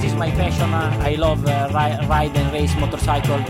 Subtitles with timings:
[0.00, 0.72] this is my passion.
[0.72, 3.40] Uh, I love uh, ri- ride and race motorcycle.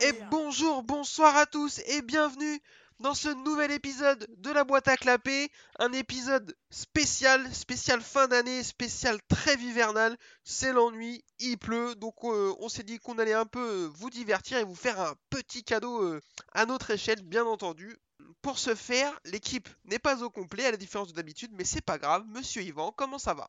[0.00, 2.60] Et bonjour, bonsoir à tous et bienvenue
[3.00, 5.50] dans ce nouvel épisode de la boîte à clapper.
[5.78, 10.16] Un épisode spécial, spécial fin d'année, spécial trêve hivernale.
[10.42, 14.58] C'est l'ennui, il pleut, donc euh, on s'est dit qu'on allait un peu vous divertir
[14.58, 16.20] et vous faire un petit cadeau euh,
[16.52, 17.96] à notre échelle, bien entendu.
[18.42, 21.84] Pour ce faire, l'équipe n'est pas au complet à la différence de d'habitude, mais c'est
[21.84, 22.24] pas grave.
[22.28, 23.48] Monsieur Yvan, comment ça va?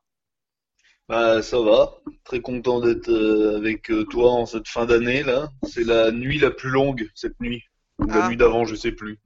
[1.07, 5.49] Bah ça va, très content d'être euh, avec euh, toi en cette fin d'année là.
[5.63, 7.63] C'est la nuit la plus longue cette nuit.
[7.99, 8.27] Ou la Ah.
[8.27, 9.19] nuit d'avant, je sais plus.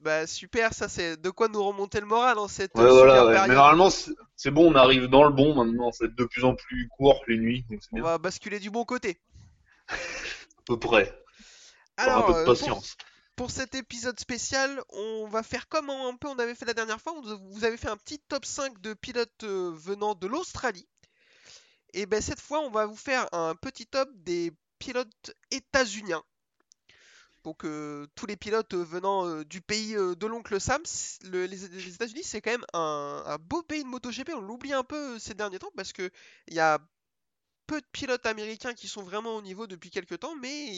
[0.00, 3.24] Bah super, ça c'est de quoi nous remonter le moral en cette Ouais voilà, super
[3.26, 3.32] ouais.
[3.32, 3.48] période.
[3.48, 3.90] mais normalement
[4.36, 7.38] c'est bon, on arrive dans le bon maintenant, c'est de plus en plus court les
[7.38, 8.04] nuits, donc On bien.
[8.04, 9.18] va basculer du bon côté.
[9.88, 11.12] À peu près.
[11.96, 12.96] Alors, un peu de euh, pour- patience.
[13.36, 17.00] Pour cet épisode spécial, on va faire comme un peu on avait fait la dernière
[17.00, 17.14] fois.
[17.20, 20.86] Vous avez fait un petit top 5 de pilotes euh, venant de l'Australie.
[21.94, 26.22] Et ben cette fois, on va vous faire un petit top des pilotes états-uniens.
[27.42, 30.82] Donc euh, tous les pilotes euh, venant du pays de l'oncle Sam,
[31.24, 34.30] les, les États-Unis c'est quand même un, un beau pays de MotoGP.
[34.34, 36.08] On l'oublie un peu ces derniers temps parce que
[36.46, 36.78] il y a
[37.66, 40.72] peu de pilotes américains qui sont vraiment au niveau depuis quelques temps, mais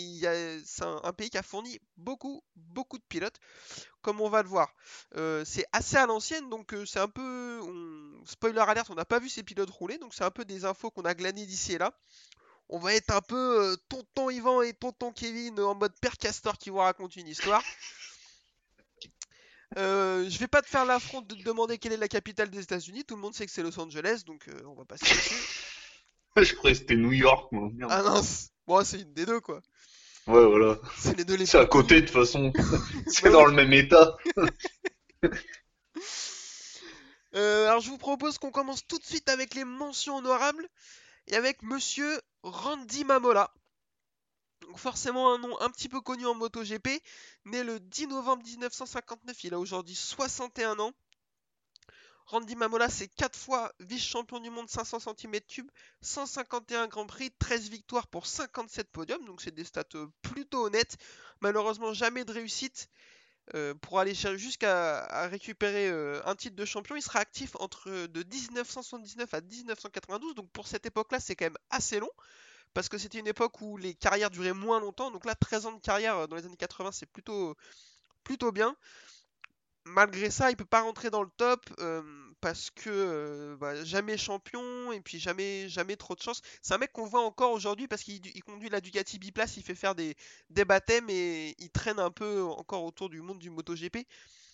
[0.64, 3.38] c'est un, pays qui a fourni beaucoup, beaucoup de pilotes,
[4.02, 4.74] comme on va le voir.
[5.16, 7.60] Euh, c'est assez à l'ancienne, donc euh, c'est un peu...
[8.24, 10.90] Spoiler alert, on n'a pas vu ces pilotes rouler, donc c'est un peu des infos
[10.90, 11.92] qu'on a glanées d'ici et là.
[12.68, 16.58] On va être un peu euh, tonton Ivan et tonton Kevin en mode père Castor
[16.58, 17.62] qui vous racontent une histoire.
[19.76, 22.62] Euh, je vais pas te faire l'affront de te demander quelle est la capitale des
[22.62, 23.04] États-Unis.
[23.04, 25.75] Tout le monde sait que c'est Los Angeles, donc on va passer dessus.
[26.42, 27.68] Je croyais que c'était New York, moi.
[27.74, 27.90] Merde.
[27.92, 29.60] Ah non, c'est- bon, c'est une des deux quoi.
[30.26, 30.78] Ouais voilà.
[30.98, 32.52] C'est les deux les C'est à côté de toute façon.
[33.06, 34.16] c'est dans le même état.
[37.34, 40.66] Euh, alors je vous propose qu'on commence tout de suite avec les mentions honorables
[41.26, 43.52] et avec monsieur Randy Mamola.
[44.62, 46.88] Donc forcément un nom un petit peu connu en MotoGP,
[47.44, 50.92] né le 10 novembre 1959, il a aujourd'hui 61 ans.
[52.26, 55.64] Randy Mamola, c'est 4 fois vice-champion du monde 500 cm3,
[56.00, 60.96] 151 Grands Prix, 13 victoires pour 57 podiums, donc c'est des stats euh, plutôt honnêtes.
[61.40, 62.88] Malheureusement, jamais de réussite
[63.54, 66.96] euh, pour aller jusqu'à récupérer euh, un titre de champion.
[66.96, 71.58] Il sera actif entre de 1979 à 1992, donc pour cette époque-là, c'est quand même
[71.70, 72.10] assez long.
[72.74, 75.12] Parce que c'était une époque où les carrières duraient moins longtemps.
[75.12, 77.54] Donc là, 13 ans de carrière dans les années 80, c'est plutôt
[78.52, 78.76] bien
[79.86, 82.02] malgré ça, il peut pas rentrer dans le top euh,
[82.40, 86.42] parce que euh, bah, jamais champion et puis jamais, jamais trop de chance.
[86.62, 89.62] C'est un mec qu'on voit encore aujourd'hui parce qu'il il conduit la Ducati biplace, il
[89.62, 90.16] fait faire des,
[90.50, 94.06] des baptêmes et il traîne un peu encore autour du monde du MotoGP.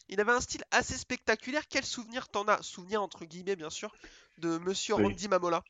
[0.08, 1.66] Il avait un style assez spectaculaire.
[1.68, 2.62] Quel souvenir t'en as?
[2.62, 3.92] Souvenir entre guillemets, bien sûr,
[4.38, 5.04] de Monsieur Oui.
[5.04, 5.64] Randy Mamola?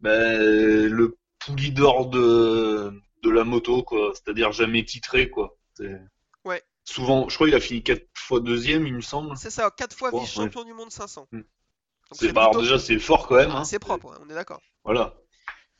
[0.00, 4.12] Ben, le poulie d'or de, de la moto, quoi.
[4.14, 5.56] C'est-à-dire jamais titré, quoi.
[6.44, 6.62] Ouais.
[6.88, 9.36] Souvent, je crois qu'il a fini quatre fois deuxième, il me semble.
[9.36, 11.26] C'est ça, 4 fois vice-champion du monde 500.
[11.32, 11.40] Mm.
[12.12, 13.64] C'est, bah, plutôt- déjà, c'est fort quand même, hein.
[13.64, 14.60] c'est propre, ouais, on est d'accord.
[14.84, 15.12] Voilà.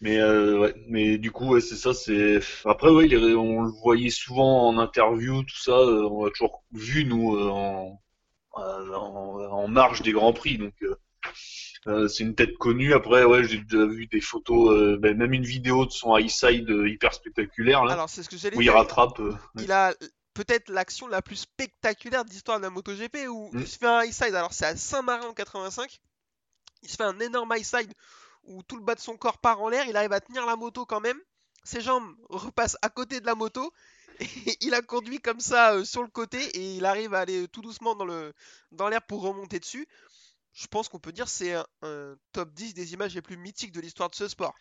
[0.00, 0.75] Mais, euh, ouais.
[0.89, 2.41] Mais du coup, ouais, c'est ça, c'est.
[2.65, 5.71] Après, ouais, est- on le voyait souvent en interview, tout ça.
[5.72, 8.03] euh, On l'a toujours vu, nous, euh, en,
[8.53, 8.62] en,
[8.93, 10.59] en marge des Grands Prix.
[10.59, 10.75] Donc,
[12.09, 12.93] c'est une tête connue.
[12.95, 16.69] Après, ouais, j'ai déjà vu des photos, ben, même une vidéo de son high side
[16.69, 17.93] hyper spectaculaire, là.
[17.93, 19.21] Alors c'est ce que où il rattrape.
[19.21, 19.31] ouais.
[19.62, 19.95] il a
[20.36, 23.60] peut-être l'action la plus spectaculaire de l'histoire de la MotoGP où Mm.
[23.60, 24.34] il se fait un high side.
[24.34, 25.98] Alors c'est à Saint-Marin en 85.
[26.82, 27.92] Il se fait un énorme high side
[28.44, 29.86] où tout le bas de son corps part en l'air.
[29.88, 31.19] Il arrive à tenir la moto quand même.
[31.64, 33.72] Ses jambes repassent à côté de la moto.
[34.20, 37.48] Et il a conduit comme ça euh, sur le côté et il arrive à aller
[37.48, 37.94] tout doucement
[38.70, 39.86] dans l'air pour remonter dessus.
[40.54, 43.36] Je pense qu'on peut dire que c'est un, un top 10 des images les plus
[43.36, 44.54] mythiques de l'histoire de ce sport.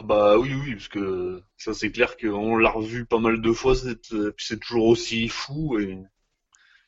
[0.00, 3.52] Ah Bah oui, oui, parce que ça, c'est clair qu'on l'a revu pas mal de
[3.52, 3.74] fois.
[3.84, 5.78] Euh, puis c'est toujours aussi fou.
[5.78, 5.98] Et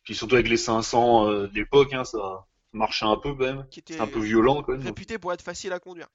[0.03, 3.67] puis surtout avec les 500 euh, d'époque, hein, ça marchait un peu quand même.
[3.99, 4.83] Un peu violent quand même.
[4.83, 6.09] réputé pour être facile à conduire.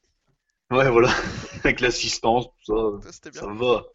[0.72, 1.10] Ouais, voilà.
[1.64, 3.42] Avec l'assistance, tout Ça, ça, bien.
[3.42, 3.86] ça va.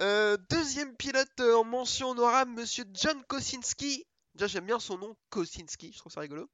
[0.00, 4.04] Euh, deuxième pilote en mention honorable, monsieur John Kosinski.
[4.34, 6.48] Déjà, j'aime bien son nom, Kosinski, je trouve ça rigolo.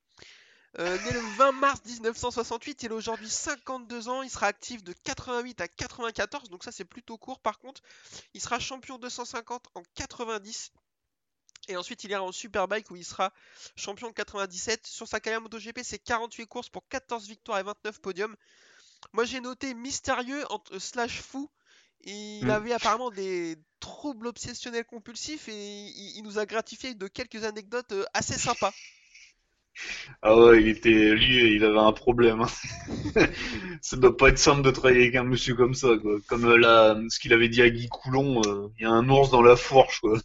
[0.78, 4.92] Euh, né le 20 mars 1968, il a aujourd'hui 52 ans, il sera actif de
[4.92, 7.80] 88 à 94, donc ça c'est plutôt court par contre.
[8.34, 10.72] Il sera champion 250 en 90.
[11.68, 13.32] Et ensuite, il ira en Superbike où il sera
[13.76, 14.86] champion de 97.
[14.86, 18.36] Sur sa carrière MotoGP, c'est 48 courses pour 14 victoires et 29 podiums.
[19.12, 21.50] Moi, j'ai noté mystérieux entre, slash fou.
[22.04, 22.50] Il Mm.
[22.50, 27.92] avait apparemment des troubles obsessionnels compulsifs et il, il nous a gratifié de quelques anecdotes
[27.92, 28.72] euh, assez sympas.
[30.22, 32.42] Ah ouais, il était, lui, il avait un problème.
[32.42, 32.48] hein.
[33.82, 36.18] Ça doit pas être simple de travailler avec un monsieur comme ça, quoi.
[36.28, 39.08] Comme euh, la, ce qu'il avait dit à Guy Coulon, euh, il y a un
[39.08, 40.18] ours dans la fourche, quoi.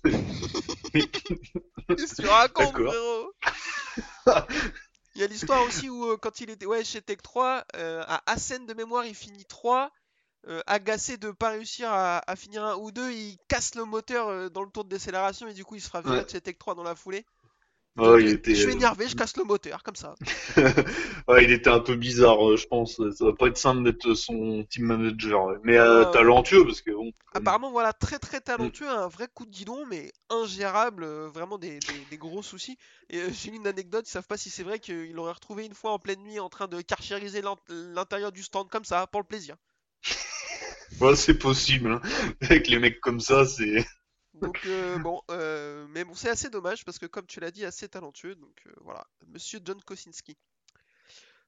[1.96, 3.32] Qu'est-ce que tu racontes, frérot?
[5.16, 8.04] Il y a l'histoire aussi où, euh, quand il était ouais, chez Tech 3, euh,
[8.08, 9.92] à Assen de mémoire, il finit 3.
[10.48, 14.52] euh, agacé de pas réussir à, à finir un ou deux, il casse le moteur
[14.52, 16.26] dans le tour de décélération et du coup il se fera virer Ouais.
[16.26, 17.26] de chez Tech 3 dans la foulée.
[17.98, 20.18] Il euh, était, Je suis euh, énervé, je casse le moteur, comme ça.
[21.28, 22.96] ouais, il était un peu bizarre, euh, je pense.
[22.96, 27.12] Ça va pas être simple d'être son team manager, mais euh, talentueux parce que bon.
[27.36, 31.80] Apparemment, voilà, très très talentueux, un vrai coup de guidon, mais ingérable, euh, vraiment des,
[31.82, 32.78] des- des gros soucis.
[33.10, 35.76] Et euh, j'ai une anecdote, ils savent pas si c'est vrai qu'il l'aurait retrouvé une
[35.76, 39.22] fois en pleine nuit en train de carchériser l'int- l'intérieur du stand comme ça, pour
[39.22, 39.56] le plaisir.
[41.02, 41.92] Ouais, c'est possible.
[41.92, 42.02] hein.
[42.42, 43.86] Avec les mecs comme ça, c'est.
[44.34, 47.66] Donc euh, bon, euh, mais bon, c'est assez dommage parce que comme tu l'as dit,
[47.66, 48.36] assez talentueux.
[48.36, 50.38] Donc euh, voilà, Monsieur John Kosinski.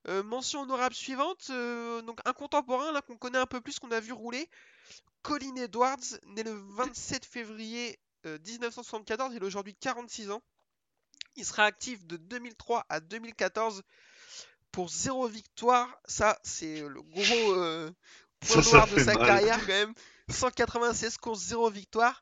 [0.08, 4.12] Mention honorable suivante, donc un contemporain là qu'on connaît un peu plus, qu'on a vu
[4.12, 4.48] rouler,
[5.24, 10.44] Colin Edwards, né le 27 février euh, 1974, il a aujourd'hui 46 ans.
[11.38, 13.82] Il sera actif de 2003 à 2014
[14.72, 15.90] pour zéro victoire.
[16.06, 17.92] Ça, c'est le gros
[18.42, 19.26] point noir de sa mal.
[19.26, 19.94] carrière quand même.
[20.30, 22.22] 196 courses, 0 victoire.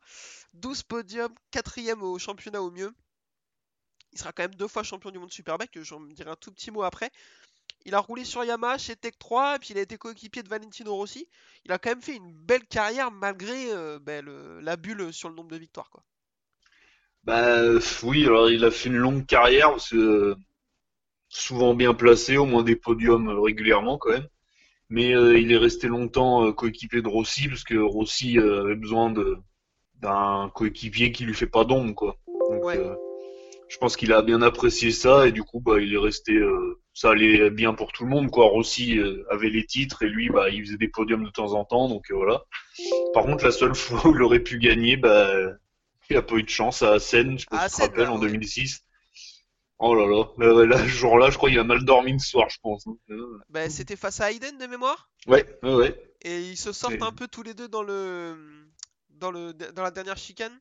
[0.54, 2.94] 12 podiums, 4ème au championnat au mieux.
[4.12, 6.72] Il sera quand même deux fois champion du monde Superbike, j'en dirai un tout petit
[6.72, 7.12] mot après.
[7.86, 10.50] Il a roulé sur Yamaha chez Tech 3, et puis il a été coéquipier de
[10.50, 11.28] Valentino Rossi.
[11.66, 14.26] Il a quand même fait une belle carrière malgré euh, ben,
[14.62, 15.90] la bulle sur le nombre de victoires.
[17.24, 17.62] Bah
[18.04, 19.76] oui, alors il a fait une longue carrière,
[21.30, 24.28] souvent bien placé, au moins des podiums régulièrement quand même.
[24.90, 29.10] Mais euh, il est resté longtemps euh, coéquipier de Rossi, parce que Rossi avait besoin
[29.10, 29.38] de
[30.04, 32.18] d'un coéquipier qui lui fait pas d'ombre, quoi.
[32.50, 32.78] Donc, Ouais.
[32.78, 32.96] euh,
[33.68, 36.80] je pense qu'il a bien apprécié ça et du coup bah il est resté euh,
[36.94, 40.30] ça allait bien pour tout le monde quoi Rossi euh, avait les titres et lui
[40.30, 42.44] bah il faisait des podiums de temps en temps donc voilà
[43.14, 45.32] par contre la seule fois où il aurait pu gagner bah
[46.10, 48.10] il a pas eu de chance à Assen je sais pas si tu te rappelles
[48.10, 48.30] en ouais.
[48.30, 48.82] 2006
[49.80, 50.06] oh là
[50.38, 52.96] là là, ce jour-là je crois qu'il a mal dormi le soir je pense hein.
[53.50, 55.10] Ben, C'était face à Hayden de mémoire?
[55.28, 58.36] ouais ouais ouais Et ils se sortent Et- un peu tous les deux dans le
[59.24, 60.60] dans le dans la dernière chicane?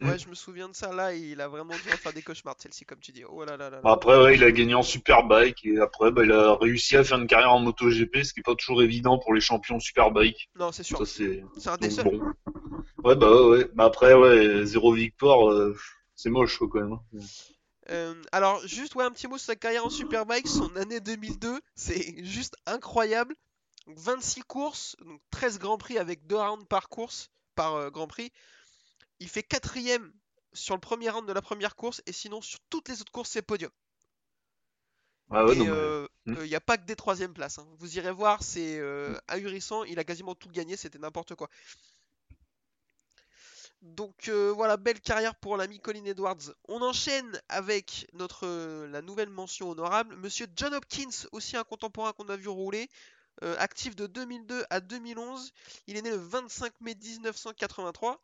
[0.00, 0.06] Mm.
[0.08, 2.56] Ouais, je me souviens de ça là, il a vraiment dû en faire des cauchemars
[2.58, 3.24] celle-ci comme tu dis.
[3.24, 6.32] Oh là là là après ouais il a gagné en Superbike et après bah il
[6.32, 9.32] a réussi à faire une carrière en MotoGP ce qui est pas toujours évident pour
[9.34, 11.06] les champions Superbike Non, c'est sûr.
[11.06, 12.04] c'est un des seuls.
[12.10, 12.20] bon.
[13.04, 13.68] Ouais, bah ouais, ouais.
[13.74, 15.76] Bah après, ouais, zéro victoire, euh,
[16.14, 16.92] c'est moche, quand même.
[16.92, 17.00] hein.
[17.90, 21.60] Euh, alors, juste ouais, un petit mot sur sa carrière en Superbike, son année 2002,
[21.74, 23.34] c'est juste incroyable.
[23.86, 27.30] Donc, 26 courses, donc 13 grands prix avec 2 rounds par course,
[27.60, 28.32] par euh, grand prix.
[29.18, 30.06] Il fait quatrième
[30.54, 33.30] sur le premier round de la première course, et sinon sur toutes les autres courses,
[33.30, 33.70] c'est podium.
[35.30, 36.34] Ah ouais, mais- euh, Hmm.
[36.44, 37.58] il n'y a pas que des troisième places.
[37.58, 37.66] hein.
[37.78, 39.84] Vous irez voir, c'est euh, ahurissant.
[39.84, 41.48] Il a quasiment tout gagné, c'était n'importe quoi.
[43.82, 46.46] Donc euh, voilà, belle carrière pour l'ami Colin Edwards.
[46.68, 52.12] On enchaîne avec notre euh, la nouvelle mention honorable, Monsieur John Hopkins, aussi un contemporain
[52.12, 52.88] qu'on a vu rouler,
[53.42, 55.52] euh, actif de 2002 à 2011.
[55.86, 58.20] Il est né le 25 mai 1983.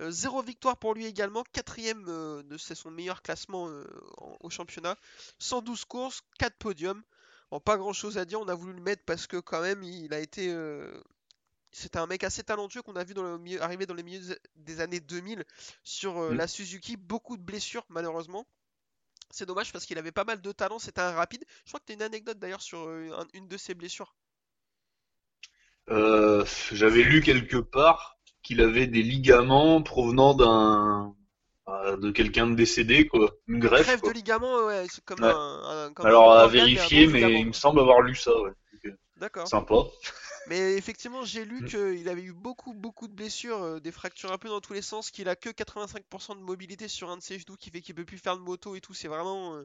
[0.00, 3.64] Euh, zéro victoire pour lui également, quatrième euh, de c'est son meilleur classement
[4.18, 4.96] en- au championnat.
[5.38, 7.02] 112 courses, 4 podiums.
[7.50, 9.82] Bon, pas grand chose à dire, on a voulu le mettre parce que quand même
[9.82, 10.50] il a été.
[11.74, 14.38] C'était un mec assez talentueux qu'on a vu dans le milieu, arriver dans les milieux
[14.56, 15.44] des- années 2000
[15.84, 16.34] sur Mm.
[16.34, 16.96] la Suzuki.
[16.96, 18.46] Beaucoup de blessures malheureusement.
[19.30, 21.44] C'est dommage parce qu'il avait pas mal de talent, c'était un rapide.
[21.64, 24.14] Je crois que tu as une anecdote d'ailleurs sur un- une de ses blessures.
[25.90, 31.14] Euh, j'avais lu quelque part qu'il avait des ligaments provenant d'un
[31.68, 33.30] euh, de quelqu'un de décédé, quoi.
[33.46, 34.00] Une greffe.
[34.00, 34.10] Quoi.
[34.10, 35.30] de ligament, ouais, c'est comme Ouais.
[35.30, 38.32] un, un- comme Alors un à organe, vérifier, mais il me semble avoir lu ça,
[38.40, 38.50] ouais.
[39.16, 39.46] D'accord.
[39.46, 39.74] Sympa.
[40.46, 41.66] Mais effectivement, j'ai lu Mm.
[41.66, 44.82] qu'il avait eu beaucoup, beaucoup de blessures, euh, des fractures un peu dans tous les
[44.82, 47.94] sens, qu'il a que 85% de mobilité sur un de ses genoux, qui fait qu'il
[47.94, 48.94] peut plus faire de moto et tout.
[48.94, 49.64] C'est vraiment, euh,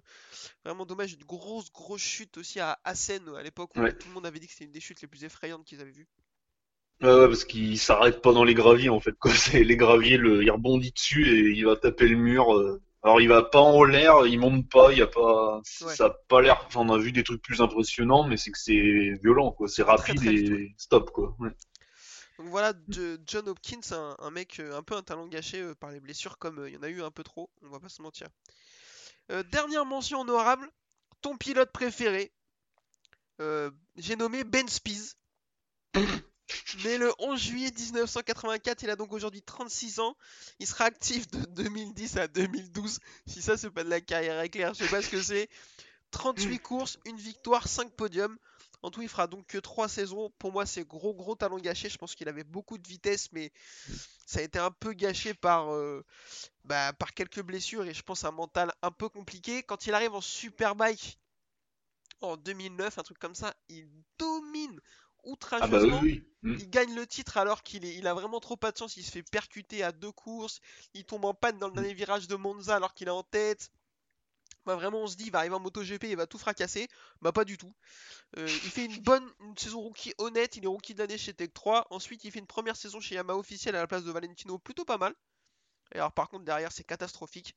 [0.65, 1.13] vraiment dommage.
[1.13, 3.95] Une grosse, grosse chute aussi à Assen à l'époque où Ouais.
[3.99, 5.91] tout le monde avait dit que c'était une des chutes les plus effrayantes qu'ils avaient
[5.91, 6.07] vues.
[7.01, 9.13] Ouais, ouais, parce qu'il s'arrête pas dans les graviers, en fait.
[9.19, 9.31] Quoi.
[9.35, 10.43] C'est les graviers, le...
[10.43, 12.49] il rebondit dessus et il va taper le mur.
[13.03, 15.95] Alors il va pas en l'air, il monte pas, il y a pas, Ouais.
[15.95, 16.63] ça a pas l'air.
[16.67, 19.67] Enfin, on a vu des trucs plus impressionnants, mais c'est que c'est violent, quoi.
[19.67, 21.35] C'est rapide très et stop, quoi.
[21.39, 21.51] Ouais.
[22.39, 25.73] Donc voilà, de- John Hopkins, un, un mec euh, un peu un talent gâché euh,
[25.75, 27.79] par les blessures, comme euh, il y en a eu un peu trop, on va
[27.79, 28.27] pas se mentir.
[29.31, 30.69] Euh, dernière mention honorable,
[31.21, 32.31] ton pilote préféré.
[33.41, 35.13] Euh, J'ai nommé Ben Spies.
[36.83, 40.15] Né le 11 juillet 1984, il a donc aujourd'hui 36 ans.
[40.59, 42.99] Il sera actif de 2010 à 2012.
[43.25, 45.49] Si ça, c'est pas de la carrière éclair, je sais pas ce que c'est.
[46.11, 48.37] 38 courses, une victoire, 5 podiums.
[48.83, 50.31] En tout, il fera donc que 3 saisons.
[50.37, 51.89] Pour moi, c'est gros gros talent gâché.
[51.89, 53.51] Je pense qu'il avait beaucoup de vitesse, mais
[54.25, 56.05] ça a été un peu gâché par, euh,
[56.63, 59.63] bah, par quelques blessures et je pense un mental un peu compliqué.
[59.63, 61.17] Quand il arrive en Superbike
[62.21, 64.79] en 2009, un truc comme ça, il domine
[65.51, 65.99] Ah bah oui, outrageusement.
[66.01, 66.23] oui.
[66.43, 66.55] Mm.
[66.59, 68.97] Il gagne le titre alors qu'il est, il a vraiment trop pas de chance.
[68.97, 70.59] Il se fait percuter à deux courses.
[70.93, 73.71] Il tombe en panne dans le dernier virage de Monza alors qu'il est en tête.
[74.65, 76.89] Bah vraiment, on se dit, il va arriver en MotoGP, il va tout fracasser.
[77.21, 77.73] Bah pas du tout.
[78.37, 80.57] Euh, il fait une bonne une saison rookie honnête.
[80.57, 81.87] Il est rookie de l'année chez Tech 3.
[81.89, 84.83] Ensuite, il fait une première saison chez Yamaha officielle à la place de Valentino, plutôt
[84.83, 85.15] pas mal.
[85.93, 87.55] Et alors par contre, derrière, c'est catastrophique.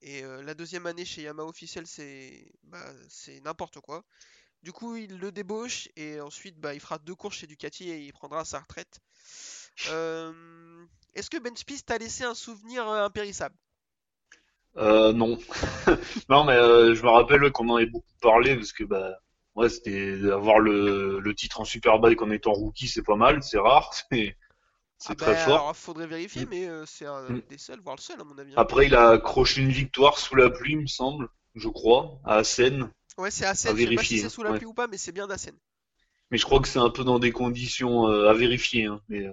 [0.00, 4.04] Et euh, la deuxième année chez Yamaha officielle, c'est bah, c'est n'importe quoi.
[4.64, 8.00] Du coup, il le débauche et ensuite, bah, il fera deux courses chez Ducati et
[8.04, 8.98] il prendra sa retraite.
[9.86, 13.56] Euh, Est-ce que Ben Spies t'a laissé un souvenir euh, impérissable?
[14.76, 15.38] Euh, non.
[16.28, 19.12] Non, mais euh, je me rappelle qu'on en avait beaucoup parlé parce que bah
[19.54, 23.58] ouais, c'était avoir le, le titre en Superbike en étant rookie, c'est pas mal, c'est
[23.58, 24.36] rare, c'est
[25.04, 25.70] Ah c'est bah très fort.
[25.70, 26.46] alors, faudrait vérifier, Mm.
[26.46, 27.40] mais euh, c'est un Mm.
[27.48, 28.54] des seuls, voire le seul à mon avis.
[28.56, 28.62] hein.
[28.62, 32.38] Après, il a accroché une victoire sous la pluie, il me semble, je crois, à
[32.38, 34.58] Assen, Ouais, c'est Assen, à je sais pas si c'est sous la ouais.
[34.58, 35.54] pluie ou pas, mais c'est bien d'Assen.
[36.30, 38.86] Mais je crois que c'est un peu dans des conditions euh, à vérifier.
[38.86, 39.32] hein, mais, euh.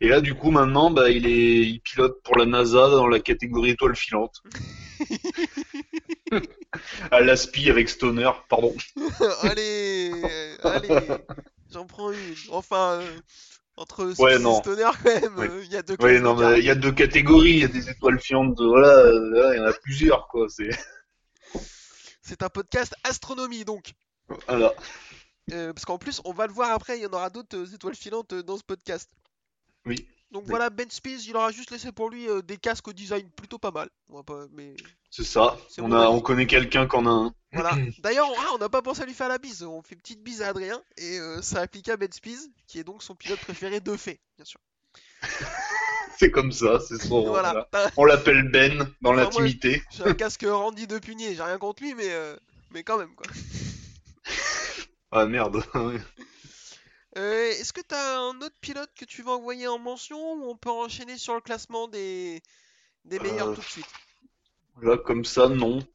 [0.00, 3.20] Et là, du coup, maintenant, bah, il est, il pilote pour la NASA dans la
[3.20, 4.42] catégorie étoile filante,
[7.10, 8.74] à l'aspi avec Stoner, pardon.
[9.42, 10.88] Allez, allez,
[11.72, 12.34] j'en prends une.
[12.50, 13.18] Enfin, euh,
[13.76, 14.60] entre Ouais, non.
[14.60, 15.48] Stoner, quand même, Ouais.
[15.64, 17.90] il y a deux non, mais il y a deux catégories, il y a des
[17.90, 20.46] étoiles filantes, de- voilà, là, il y en a plusieurs, quoi.
[20.48, 20.70] C'est,
[22.22, 23.92] C'est un podcast astronomie, donc.
[24.48, 24.72] voilà.
[25.50, 27.74] Euh, parce qu'en plus, on va le voir après, il y en aura d'autres euh,
[27.74, 29.10] étoiles filantes euh, dans ce podcast.
[29.84, 30.08] Oui.
[30.30, 30.50] Donc Oui.
[30.50, 33.70] voilà, Ben Spies, il aura juste laissé pour lui des casques au design plutôt pas
[33.72, 33.90] mal.
[34.24, 34.74] Pas, mais
[35.10, 35.58] C'est ça.
[35.78, 37.34] On a, on connaît quelqu'un qui en a un.
[37.52, 37.72] voilà.
[37.98, 39.62] D'ailleurs, on- n'a pas pensé à lui faire la bise.
[39.62, 42.84] On fait petite bise à Adrien et euh, ça applique à Ben Spies, qui est
[42.84, 44.60] donc son pilote préféré de fait, bien sûr.
[46.18, 47.68] C'est comme ça, c'est son, Voilà.
[47.96, 49.82] On l'appelle Ben dans Enfin, l'intimité.
[49.90, 52.36] J'ai un casque Randy de Punier, j'ai rien contre lui, mais euh,
[52.70, 53.26] mais quand même quoi.
[55.10, 55.62] Ah merde.
[57.18, 60.56] Euh, Est-ce que t'as un autre pilote que tu vas envoyer en mention ou on
[60.56, 62.40] peut enchaîner sur le classement des
[63.04, 63.84] des meilleurs Euh, tout de suite?
[64.80, 65.86] Là, comme ça, non.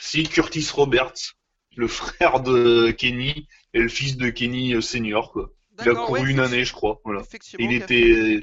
[0.00, 1.34] Si, Curtis Roberts,
[1.76, 5.50] le frère de Kenny et le fils de Kenny senior, quoi.
[5.80, 7.00] Il a couru ouais, une année, je crois.
[7.04, 7.22] Voilà.
[7.58, 8.40] Il était,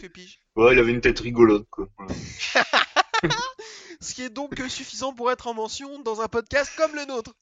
[0.55, 1.87] ouais, il avait une tête rigolote, quoi.
[1.97, 2.13] Voilà.
[4.01, 7.33] Ce qui est donc suffisant pour être en mention dans un podcast comme le nôtre.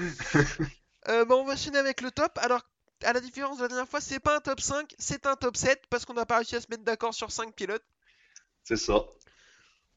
[1.06, 2.36] Euh, bah, on va enchaîner avec le top.
[2.42, 2.60] Alors,
[3.02, 5.56] à la différence de la dernière fois, c'est pas un top 5, c'est un top
[5.56, 7.84] 7 parce qu'on n'a pas réussi à se mettre d'accord sur 5 pilotes.
[8.64, 9.06] C'est ça.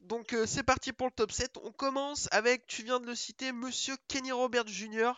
[0.02, 1.58] Donc euh, c'est parti pour le top 7.
[1.64, 5.12] On commence avec, tu viens de le citer, Monsieur Kenny Roberts Jr.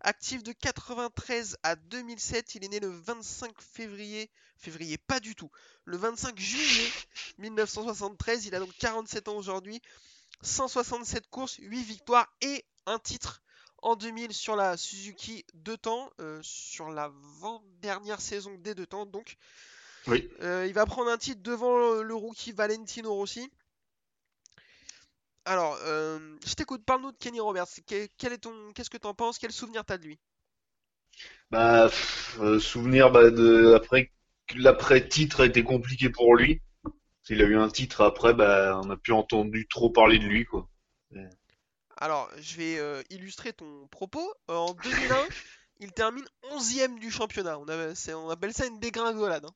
[0.00, 2.54] Actif de 93 à 2007.
[2.54, 4.30] Il est né le 25 février.
[4.56, 5.50] Février, pas du tout.
[5.84, 6.90] Le 25 juillet
[7.38, 8.46] 1973.
[8.46, 9.80] Il a donc 47 ans aujourd'hui.
[10.42, 13.42] 167 courses, 8 victoires et un titre
[13.82, 19.06] en 2000 sur la Suzuki deux temps, euh, sur l'avant-dernière saison des deux temps.
[19.06, 19.36] Donc,
[20.06, 20.28] Oui.
[20.40, 23.50] Euh, il va prendre un titre devant le, le rookie Valentino Rossi.
[25.44, 27.66] Alors, euh, je t'écoute, parle-nous de Kenny Roberts.
[27.86, 29.38] Que- Quel est ton, qu'est-ce que t'en penses?
[29.38, 30.18] Quel souvenir t'as de lui?
[31.50, 34.10] Bah, pff, euh, souvenir bah, de après
[34.46, 36.60] que l'après-titre a été compliqué pour lui.
[37.24, 40.44] S'il a eu un titre après, bah, on n'a plus entendu trop parler de lui,
[40.46, 40.68] quoi.
[41.98, 44.28] Alors, je vais euh, illustrer ton propos.
[44.48, 45.28] En 2001,
[45.78, 47.58] il termine 11ème du championnat.
[47.60, 49.44] On appelle ça une dégringolade.
[49.44, 49.54] hein.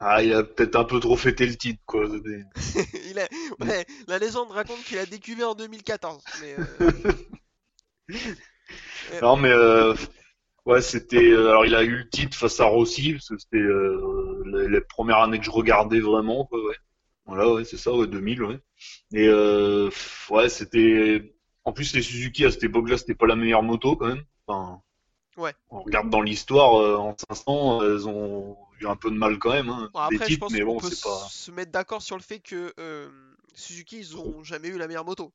[0.00, 2.06] Ah, il a peut-être un peu trop fêté le titre, quoi.
[3.10, 3.28] Il a-
[3.60, 6.22] ouais, la légende raconte qu'il a décuvé en 2014.
[6.34, 6.90] Mais, euh,
[9.22, 9.94] Non, mais euh,
[10.66, 11.16] ouais, c'était.
[11.30, 14.68] euh, alors, il a eu le titre face à Rossi, parce que c'était euh, les,
[14.68, 16.76] les premières années que je regardais vraiment, quoi, ouais.
[17.26, 18.58] Voilà, ouais, c'est ça, ouais, 2000, ouais.
[19.12, 19.28] Et
[20.30, 21.34] ouais, c'était.
[21.64, 24.24] En plus, les Suzuki à cette époque-là, c'était pas la meilleure moto, quand même.
[24.46, 24.80] Enfin,
[25.36, 25.54] Ouais.
[25.70, 29.68] on regarde dans l'histoire, en 500, elles ont eu un peu de mal quand même,
[29.68, 31.28] hein, bon, après, je pense mais qu'on bon, peut c'est pas.
[31.28, 33.10] se mettre d'accord sur le fait que euh,
[33.54, 35.32] Suzuki, ils ont jamais eu la meilleure moto.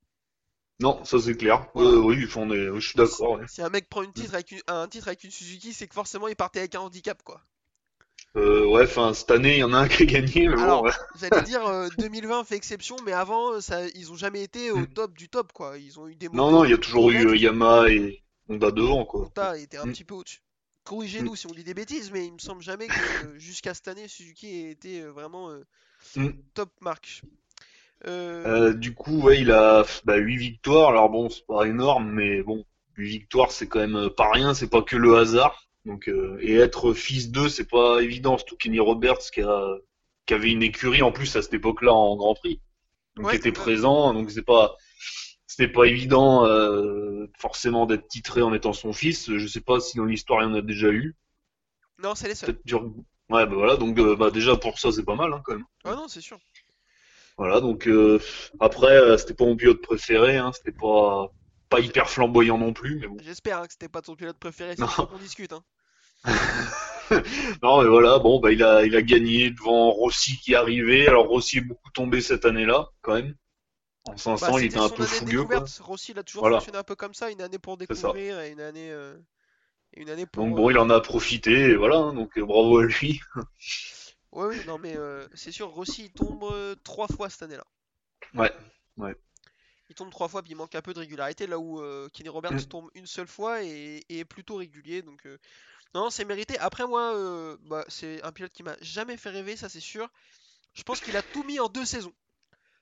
[0.79, 1.67] Non, ça c'est clair.
[1.73, 1.91] Voilà.
[1.91, 2.67] Euh, oui, on est...
[2.79, 3.39] je suis d'accord.
[3.39, 3.45] ouais.
[3.45, 5.93] Si un mec prend une titre avec une- un titre avec une Suzuki, c'est que
[5.93, 7.41] forcément il partait avec un handicap quoi.
[8.35, 10.61] Euh, ouais, enfin, cette année, il y en a un qui a gagné, mais bon,
[10.61, 10.91] Alors, ouais.
[11.13, 14.87] J'allais dire euh, 2020 fait exception, mais avant ça, ils ont jamais été au Mm.
[14.87, 15.77] top du top quoi.
[15.77, 17.37] Ils ont eu des Non, non, il y a toujours eu.
[17.37, 19.31] Yamaha et Honda devant, quoi.
[19.35, 19.91] Honda était un Mm.
[19.93, 20.41] petit peu au-dessus.
[20.83, 23.87] Corrigez-nous si on dit des bêtises, mais il me semble jamais que euh, jusqu'à cette
[23.87, 25.63] année Suzuki ait été euh, vraiment euh,
[26.17, 26.29] Mm.
[26.53, 27.21] top marque.
[28.75, 30.89] Du coup, ouais, il a bah, 8 victoires.
[30.89, 32.65] Alors bon, c'est pas énorme, mais bon,
[32.97, 35.69] 8 victoires, c'est quand même pas rien, c'est pas que le hasard.
[35.85, 36.09] Donc,
[36.41, 38.37] et être fils d'eux, c'est pas évident.
[38.37, 39.77] Surtout Kenny Roberts qui, a,
[40.25, 42.59] qui avait une écurie en plus à cette époque-là en Grand Prix,
[43.15, 44.13] donc Ouais, qui était présent.
[44.13, 44.75] Donc c'est pas,
[45.55, 49.31] c'était pas évident euh, forcément d'être titré en étant son fils.
[49.31, 51.15] Je sais pas si dans l'histoire il y en a déjà eu.
[52.01, 52.57] Non, c'est les seuls.
[53.29, 53.77] Ouais, bah voilà.
[53.77, 55.65] Donc euh, bah déjà pour ça c'est pas mal hein, quand même.
[55.83, 56.39] Ah non, c'est sûr.
[57.37, 57.61] Voilà.
[57.61, 58.19] Donc euh,
[58.59, 60.37] après c'était pas mon pilote préféré.
[60.37, 61.31] Hein, c'était pas
[61.69, 63.17] pas hyper flamboyant non plus, mais bon.
[63.21, 65.53] J'espère hein, que c'était pas ton pilote préféré, c'est qu'on discute.
[65.53, 65.63] Hein.
[67.61, 71.07] Non, mais voilà, bon, bah, il a, il a gagné devant Rossi qui est arrivé.
[71.07, 73.35] Alors, Rossi est beaucoup tombé cette année-là, quand même.
[74.05, 75.71] En 500, Bah, il était un peu fougueux, quoi.
[75.79, 76.57] Rossi, il a toujours Voilà.
[76.57, 79.17] fonctionné un peu comme ça, une année pour découvrir et une année, euh,
[79.93, 80.49] et une année pour.
[80.49, 83.19] Donc, bon, il en a profité, et voilà, hein, donc euh, bravo à lui.
[84.33, 87.63] Ouais, oui, non, mais euh, c'est sûr, Rossi, il tombe euh, trois fois cette année-là.
[88.35, 88.51] Ouais,
[89.89, 92.29] Il tombe trois fois, puis il manque un peu de régularité, là où euh, Kenny
[92.29, 92.67] Roberts Mm.
[92.69, 95.01] tombe une seule fois et, et est plutôt régulier.
[95.01, 95.37] Donc, euh,
[95.95, 96.57] non, c'est mérité.
[96.59, 100.09] Après, moi, euh, bah, c'est un pilote qui m'a jamais fait rêver, ça c'est sûr.
[100.73, 102.13] Je pense qu'il a tout mis en deux saisons.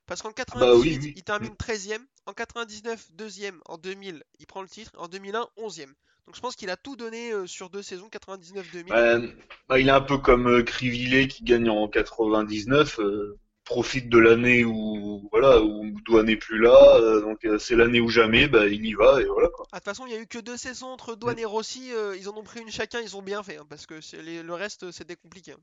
[0.08, 1.14] Parce qu'en 98, bah oui, oui.
[1.16, 2.02] il termine 13ème.
[2.26, 3.62] En 99, deuxième.
[3.66, 4.92] En 2000, il prend le titre.
[4.98, 5.94] En 2001, 11ème.
[6.28, 8.94] Donc, je pense qu'il a tout donné euh, sur deux saisons, 99-2000.
[8.94, 9.28] Euh,
[9.70, 14.18] bah, il est un peu comme euh, Crivillet qui gagne en 99, euh, profite de
[14.20, 18.68] l'année où, voilà, où Douane n'est plus là, euh, donc c'est l'année ou jamais, bah,
[18.68, 19.66] il y va, et voilà, quoi.
[19.72, 21.92] Ah, de toute façon, il y a eu que deux saisons entre Douane et Rossi.
[22.18, 23.58] ils en ont pris une chacun, ils ont bien fait.
[23.58, 25.54] hein, parce que les- le reste, c'était compliqué.
[25.54, 25.58] hein.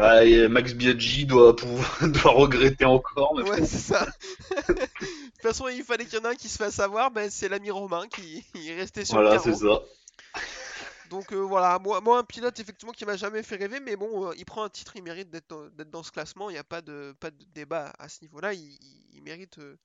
[0.00, 4.06] Bah, Max Biaggi doit pouvoir, doit regretter encore, mais Ouais, c'est ça.
[4.06, 4.12] De
[5.32, 7.48] toute façon, il fallait qu'il y en ait un qui se fasse savoir, ben, c'est
[7.48, 9.54] l'ami Romain qui il est resté sur voilà, le c'est carreau.
[9.54, 9.80] ça.
[11.04, 14.28] Donc euh, voilà, moi, moi un pilote effectivement qui m'a jamais fait rêver, mais bon,
[14.28, 16.58] euh, il prend un titre, il mérite d'être dans, d'être dans ce classement, il n'y
[16.58, 19.76] a pas de, pas de débat à ce niveau-là, il, il- il mérite euh,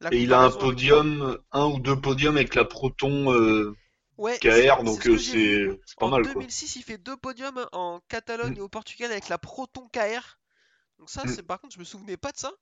[0.00, 3.74] la Et il a un podium, un ou deux podiums avec la Proton euh,
[4.18, 6.32] Ouais, KR, donc euh, c'est c'est pas En mal quoi.
[6.34, 10.38] 2006, il fait deux podiums en Catalogne et au Portugal avec la Proton KR.
[10.98, 11.28] Donc ça, Mm.
[11.28, 12.52] c'est par contre, je me souvenais pas de ça.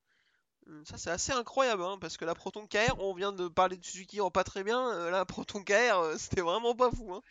[0.68, 3.76] Euh, Ça, c'est assez incroyable, hein, parce que la Proton KR, on vient de parler
[3.78, 7.14] de Suzuki en pas très bien, euh, la Proton KR, euh, c'était vraiment pas fou.
[7.14, 7.22] Hein.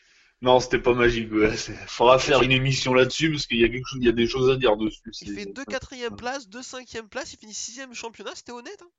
[0.41, 1.31] Non, c'était pas magique.
[1.31, 1.55] Ouais.
[1.87, 4.27] Faudra faire une émission là-dessus parce qu'il y a quelque chose, il y a des
[4.27, 5.01] choses à dire dessus.
[5.21, 8.81] Il fait deux quatrième places, deux cinquième places, il finit sixième championnat, c'était honnête.
[8.81, 8.89] hein.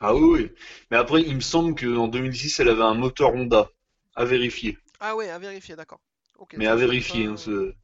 [0.00, 0.50] Ah oui, oui.
[0.90, 3.70] Mais après, il me semble qu'en 2006, elle avait un moteur Honda.
[4.14, 4.76] À vérifier.
[5.00, 6.00] Ah ouais, à vérifier, d'accord.
[6.54, 7.26] Mais à vérifier.
[7.26, 7.74] pas- hein, ce-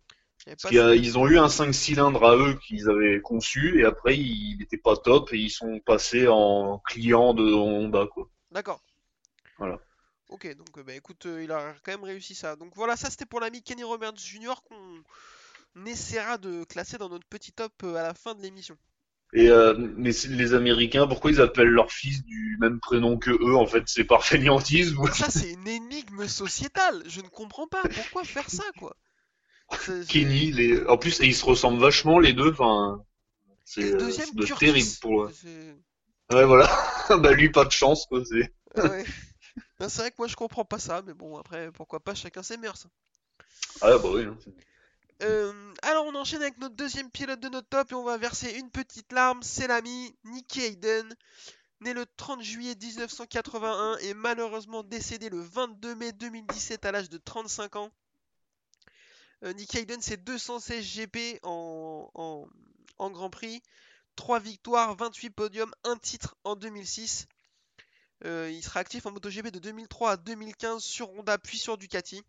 [0.44, 0.94] Parce pas qu'il y a- ça.
[0.96, 4.76] ils ont eu un 5 cylindres à eux qu'ils avaient conçu et après, il n'était
[4.78, 8.28] pas top et ils sont passés en client de Honda quoi.
[8.50, 8.82] D'accord.
[9.58, 9.78] Voilà.
[10.28, 12.56] Ok, donc euh, bah, écoute, euh, il a quand même réussi ça.
[12.56, 14.54] Donc voilà, ça c'était pour l'ami Kenny Roberts Jr.
[14.64, 18.76] qu'on essaiera de classer dans notre petit top euh, à la fin de l'émission.
[19.32, 23.56] Et euh, mais les Américains, pourquoi ils appellent leur fils du même prénom que eux
[23.56, 27.82] En fait, c'est par fainéantise ou Ça c'est une énigme sociétale, je ne comprends pas,
[27.82, 28.96] pourquoi faire ça quoi?
[30.08, 30.86] Kenny les...
[30.86, 32.52] En plus, et ils se ressemblent vachement les deux.
[32.52, 33.02] Enfin,
[33.64, 34.10] c'est euh,
[34.44, 34.66] Curtis.
[34.66, 35.28] terrible pour.
[36.32, 36.68] Ouais, voilà.
[37.18, 38.22] bah lui, pas de chance quoi.
[38.24, 38.52] C'est.
[38.76, 39.04] Ah ouais.
[39.78, 42.42] Ben, c'est vrai que moi je comprends pas ça, mais bon après pourquoi pas, chacun
[42.42, 42.86] ses mœurs.
[43.80, 44.24] Ah bah oui.
[44.24, 44.36] hein,
[45.22, 48.50] Euh, alors on enchaîne avec notre deuxième pilote de notre top et on va verser
[48.58, 51.14] une petite larme, c'est l'ami Nicky Hayden,
[51.80, 57.16] né le 30 juillet 1981 et malheureusement décédé le 22 mai 2017 à l'âge de
[57.16, 57.90] 35 ans.
[59.42, 62.46] Euh, Nicky Hayden c'est 216 GP en,
[62.98, 63.62] Grand Prix,
[64.16, 67.26] 3 victoires, 28 podiums, 1 titre en 2006.
[68.24, 72.22] Euh, il sera actif en MotoGP de 2003 à 2015 sur Honda puis sur Ducati.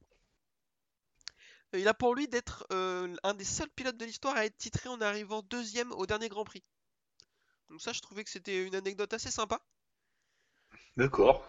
[1.73, 4.58] Euh, Il a pour lui d'être euh, un des seuls pilotes de l'histoire à être
[4.58, 6.63] titré en arrivant deuxième au dernier Grand Prix.
[7.69, 9.62] Donc ça, je trouvais que c'était une anecdote assez sympa.
[10.97, 11.41] D'accord.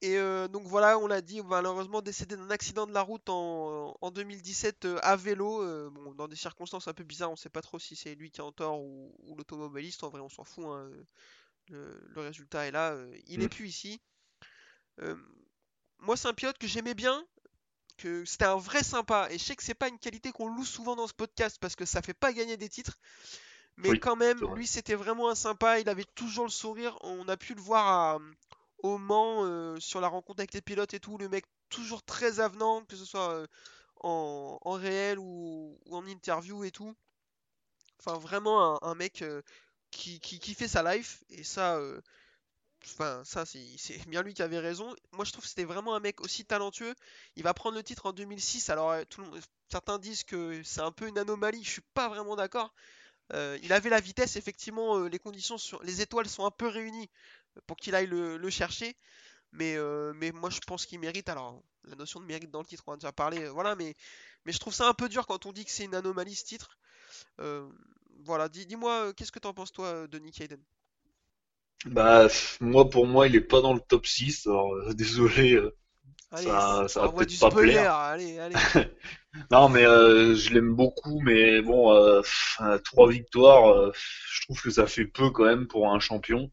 [0.00, 3.96] Et euh, donc voilà, on l'a dit, malheureusement décédé d'un accident de la route en,
[4.00, 7.50] en 2017 euh, à vélo, euh, bon, dans des circonstances un peu bizarres, on sait
[7.50, 10.28] pas trop si c'est lui qui est en tort ou, ou l'automobiliste, en vrai on
[10.28, 10.88] s'en fout, hein,
[11.70, 12.96] le, le résultat est là,
[13.28, 13.48] il est Mm.
[13.48, 14.00] plus ici.
[15.00, 15.16] Euh,
[15.98, 17.26] moi c'est un pilote que j'aimais bien,
[17.98, 20.64] que c'était un vrai sympa, et je sais que c'est pas une qualité qu'on loue
[20.64, 22.98] souvent dans ce podcast parce que ça fait pas gagner des titres,
[23.76, 24.54] mais Oui, quand même, vrai.
[24.54, 27.86] lui c'était vraiment un sympa, il avait toujours le sourire, on a pu le voir
[27.88, 28.18] à,
[28.78, 32.40] au Mans euh, sur la rencontre avec les pilotes et tout, le mec toujours très
[32.40, 33.46] avenant, que ce soit euh,
[34.00, 36.94] en, en réel ou, ou en interview et tout.
[38.00, 39.42] Enfin vraiment un, un mec euh,
[39.90, 41.78] qui, qui, qui fait sa life, et ça,
[42.84, 44.94] Enfin, ça, c'est bien lui qui avait raison.
[45.12, 46.94] Moi, je trouve que c'était vraiment un mec aussi talentueux.
[47.36, 48.70] Il va prendre le titre en 2006.
[48.70, 49.04] Alors, euh,
[49.70, 51.62] certains disent que c'est un peu une anomalie.
[51.64, 52.72] Je suis pas vraiment d'accord.
[53.34, 57.10] Euh, il avait la vitesse, effectivement, euh, les conditions, les étoiles sont un peu réunies
[57.66, 58.96] pour qu'il aille le, chercher.
[59.52, 59.76] Mais,
[60.32, 61.28] moi je pense qu'il mérite.
[61.28, 63.48] Alors, la notion de mérite dans le titre, on a déjà parlé.
[63.48, 63.96] voilà, mais,
[64.46, 66.78] je trouve ça un peu dur quand on dit que c'est une anomalie ce titre.
[68.24, 70.62] Voilà, dis, dis-moi, qu'est-ce que t'en penses toi de Nick Hayden?
[71.86, 72.28] Bah,
[72.60, 74.46] moi, pour moi, il est pas dans le top 6.
[74.46, 75.74] Alors, euh, désolé, euh,
[76.30, 77.94] Allez, ça, ça va peut-être pas spoiler, plaire.
[77.94, 78.56] allez, allez.
[79.50, 81.92] Non, mais euh, je l'aime beaucoup, mais bon,
[82.84, 86.50] trois victoires, je trouve que ça fait peu quand même pour un champion.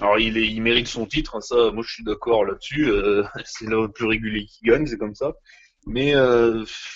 [0.00, 2.90] Alors, il est, il mérite son titre, hein, ça, moi, je suis d'accord là-dessus.
[3.44, 5.34] c'est le plus régulier qui gagne, c'est comme ça.
[5.86, 6.14] Mais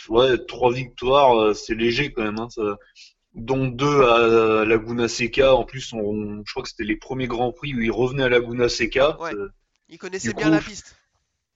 [0.08, 2.76] ouais, trois victoires, c'est léger quand même, hein, ça,
[3.38, 5.54] dont deux à Laguna Seca.
[5.54, 8.28] En plus, on, je crois que c'était les premiers grands prix où il revenait à
[8.28, 9.18] Laguna Seca.
[9.20, 9.34] Ouais.
[9.34, 9.48] Euh,
[9.88, 10.94] Il connaissait Du bien coup, la piste.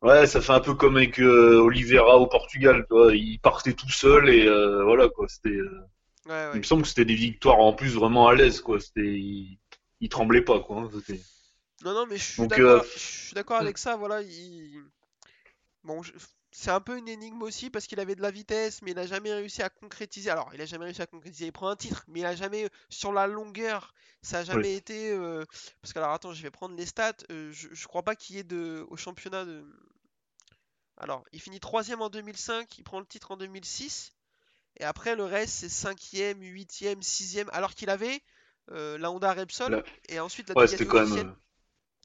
[0.03, 3.15] Ouais, ça fait un peu comme avec euh, Oliveira au Portugal, tu vois.
[3.15, 5.29] Il partait tout seul et euh, voilà quoi.
[5.29, 5.81] C'était, euh,
[6.27, 8.81] Ouais, il me semble que c'était des victoires en plus vraiment à l'aise quoi.
[8.81, 9.59] C'était, il,
[10.01, 10.79] il tremblait pas quoi.
[10.79, 10.91] hein,
[11.85, 14.83] Non, non, mais je suis d'accord, je suis d'accord avec ça, voilà, il...
[15.85, 16.13] Bon, je-
[16.53, 19.07] c'est un peu une énigme aussi parce qu'il avait de la vitesse, mais il a
[19.07, 20.31] jamais réussi à concrétiser.
[20.31, 22.69] Alors, il a jamais réussi à concrétiser, il prend un titre, mais il a jamais,
[22.91, 24.77] sur la longueur, ça a jamais Oui.
[24.77, 25.13] été...
[25.13, 25.45] euh,
[25.83, 28.37] Parce que, alors, attends, je vais prendre les stats, euh, je, je crois pas qu'il
[28.37, 28.87] y ait de...
[28.91, 29.65] au championnat de...
[30.97, 34.13] Alors, il finit troisième en 2005, il prend le titre en 2006,
[34.79, 38.23] et après, le reste, c'est cinquième, huitième, sixième, alors qu'il avait
[38.71, 41.37] euh, la Honda Repsol, Là- et ensuite la Ouais, Ducati quand même.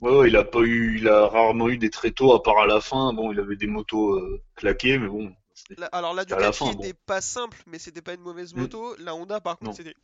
[0.02, 2.82] Ouais, il a pas eu, il a rarement eu des tréteaux à part à la
[2.82, 3.14] fin.
[3.14, 6.72] Bon, il avait des motos euh, claquées, mais bon, c'était La- alors la Ducati fin.
[6.74, 6.80] Bon.
[6.84, 8.60] était pas simple, mais c'était pas une mauvaise Mm.
[8.62, 8.96] moto.
[9.00, 9.96] La Honda, par contre, c'était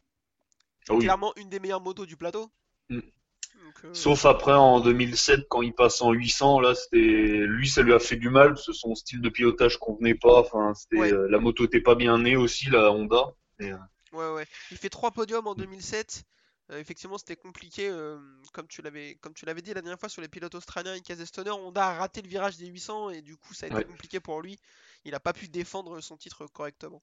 [0.89, 1.01] Ah oui.
[1.01, 2.49] clairement une des meilleures motos du plateau.
[2.89, 2.99] Mm.
[2.99, 7.81] Donc, euh, Sauf après en 2007 quand il passe en 800, là c'était lui ça
[7.81, 10.39] lui a fait du mal parce que son style de pilotage convenait pas.
[10.41, 11.13] Enfin c'était Ouais.
[11.13, 13.33] euh, la moto était pas bien née aussi la Honda.
[13.59, 13.71] Et,
[14.11, 14.47] ouais, ouais.
[14.71, 16.23] Il fait trois podiums en 2007.
[16.71, 18.17] Euh, effectivement, c'était compliqué, euh,
[18.53, 21.25] comme tu l'avais, comme tu l'avais dit la dernière fois sur les pilotes australiens et
[21.25, 21.51] Stoner.
[21.51, 23.85] Honda a raté le virage des 800 et du coup, ça a été Ouais.
[23.85, 24.57] compliqué pour lui.
[25.05, 27.01] Il a pas pu défendre son titre correctement.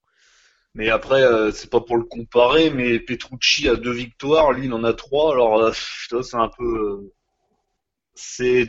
[0.75, 4.73] Mais après euh, c'est pas pour le comparer, mais Petrucci a deux victoires, lui il
[4.73, 5.33] en a trois.
[5.33, 7.11] Alors pff, tu vois, c'est un peu
[8.15, 8.67] c'est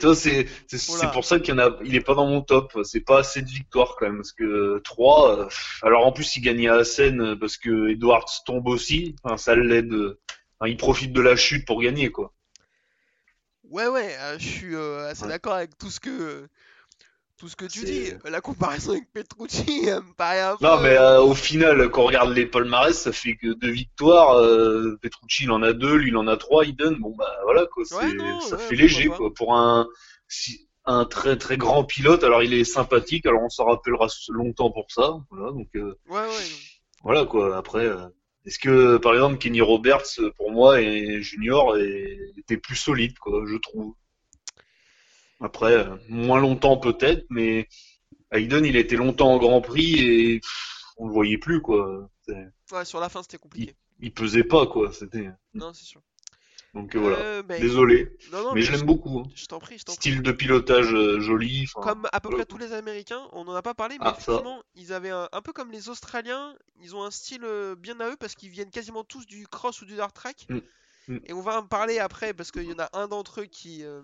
[0.85, 2.77] vois, c'est pour ça qu'il a il est pas dans mon top.
[2.83, 5.39] C'est pas assez de victoires quand même parce que trois.
[5.39, 9.15] euh, pff, alors en plus il gagnait à Assen parce que Edwards tombe aussi.
[9.23, 9.93] Enfin ça l'aide.
[10.61, 12.33] Enfin, il profite de la chute pour gagner quoi.
[13.63, 15.29] Ouais, ouais, euh, je suis euh, assez Ouais.
[15.29, 16.47] d'accord avec tout ce que,
[17.37, 18.11] tout ce que tu dis.
[18.25, 20.83] La comparaison avec Petrucci, elle me paraît un Non, peu.
[20.83, 24.33] mais euh, au final, quand on regarde les palmarès, ça fait que deux victoires.
[24.37, 26.65] Euh, Petrucci, il en a deux, lui, il en a trois.
[26.65, 29.87] Iden, bon bah voilà quoi, Ouais, non, ça ouais, fait léger quoi pour un
[30.27, 32.23] si, un très très grand pilote.
[32.23, 35.13] Alors il est sympathique, alors on s'en rappellera longtemps pour ça.
[35.29, 36.27] Voilà, donc euh, Ouais, ouais.
[36.27, 36.57] non.
[37.03, 37.55] voilà quoi.
[37.57, 37.87] Après,
[38.45, 43.57] est-ce que par exemple Kenny Roberts pour moi et Junior était plus solide quoi, je
[43.57, 43.93] trouve.
[45.39, 47.67] Après, euh, moins longtemps peut-être, mais
[48.31, 52.09] Hayden, il était longtemps en Grand Prix et pff, on le voyait plus quoi.
[52.71, 53.75] Ouais, sur la fin, c'était compliqué.
[53.99, 54.91] Il pesait pas quoi.
[54.93, 56.01] C'était Non, c'est sûr.
[56.73, 57.17] Donc euh, voilà.
[57.17, 59.19] Euh, bah, Désolé, Non, non, mais je l'aime beaucoup.
[59.19, 59.23] hein.
[59.35, 59.97] Je t'en prie, je t'en prie.
[59.97, 61.65] Style de pilotage euh, joli.
[61.75, 64.31] Comme à peu près tous les Américains, on n'en a pas parlé, mais Ah, ça.
[64.31, 67.45] effectivement, ils avaient un, un peu comme les Australiens, ils ont un style
[67.77, 70.45] bien à eux parce qu'ils viennent quasiment tous du cross ou du hard track.
[70.49, 70.59] Mm.
[71.07, 71.19] Mm.
[71.25, 73.83] Et on va en parler après parce qu'il y en a un d'entre eux qui
[73.83, 74.01] euh,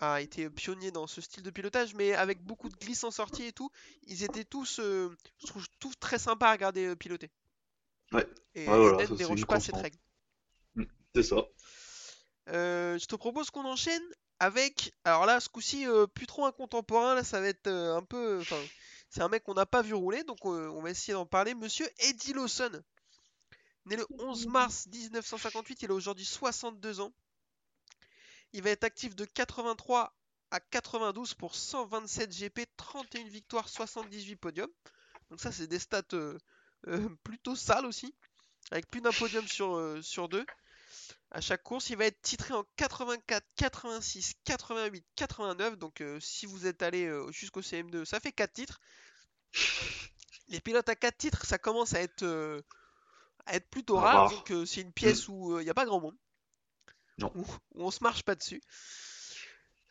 [0.00, 3.44] a été pionnier dans ce style de pilotage, mais avec beaucoup de glisse en sortie
[3.44, 3.70] et tout,
[4.08, 7.30] ils étaient tous, je trouve, tous très sympas à regarder piloter.
[8.12, 8.26] Ouais.
[8.54, 9.98] Et Ouais, voilà, ça, c'est déroge pas cette règle.
[11.14, 11.36] C'est ça.
[12.48, 14.02] Euh, je te propose qu'on enchaîne
[14.38, 14.92] avec.
[15.04, 17.14] Alors là, ce coup-ci, euh, plus trop un contemporain.
[17.14, 18.40] Là, ça va être euh, un peu.
[18.40, 18.60] Enfin,
[19.10, 21.54] c'est un mec qu'on n'a pas vu rouler, donc on va essayer d'en parler.
[21.54, 22.82] Monsieur Eddie Lawson,
[23.86, 27.12] né le 11 mars 1958, il a aujourd'hui 62 ans.
[28.52, 30.14] Il va être actif de 83
[30.50, 34.70] à 92 pour 127 GP, 31 victoires, 78 podiums.
[35.30, 36.02] Donc ça, c'est des stats
[37.24, 38.14] plutôt sales aussi,
[38.70, 40.46] avec plus d'un podium sur, sur deux.
[41.30, 45.76] À chaque course, il va être titré en 84, 86, 88, 89.
[45.76, 48.80] Donc euh, si vous êtes allé euh, jusqu'au CM2, ça fait 4 titres.
[50.48, 52.62] Les pilotes à 4 titres, ça commence à être, euh,
[53.44, 54.14] à être plutôt rare.
[54.14, 54.30] Rare.
[54.30, 56.16] Donc euh, c'est une pièce où il n'y a pas grand monde.
[57.18, 57.32] Non.
[57.34, 58.62] Où, où on se marche pas dessus.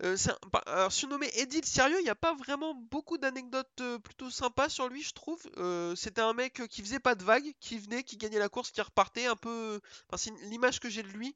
[0.04, 3.98] Euh, un- alors, surnommé Eddie le sérieux, il n'y a pas vraiment beaucoup d'anecdotes euh,
[4.00, 5.42] plutôt sympas sur lui, je trouve.
[5.58, 8.72] Euh, c'était un mec qui faisait pas de vagues, qui venait, qui gagnait la course,
[8.72, 9.80] qui repartait un peu.
[10.10, 11.36] Enfin, c'est l'image que j'ai de lui.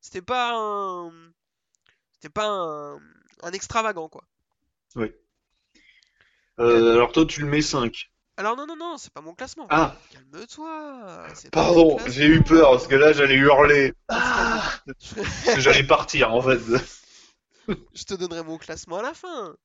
[0.00, 1.10] C'était pas un.
[2.14, 2.96] C'était pas un,
[3.42, 4.24] un extravagant, quoi.
[4.96, 5.12] Oui.
[6.58, 8.10] Euh, alors toi, tu le mets 5.
[8.36, 9.66] Alors, non, non, non, c'est pas mon classement.
[9.70, 11.24] Ah, Calme-toi.
[11.52, 13.92] pardon, j'ai eu peur parce que là, j'allais hurler.
[14.08, 16.58] Ah, Parce que j'allais partir en fait.
[17.94, 19.56] Je te donnerai mon classement à la fin.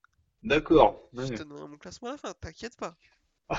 [0.43, 1.09] D'accord.
[1.13, 1.29] Je ouais.
[1.35, 2.95] te donnerai mon classement à la fin, t'inquiète pas.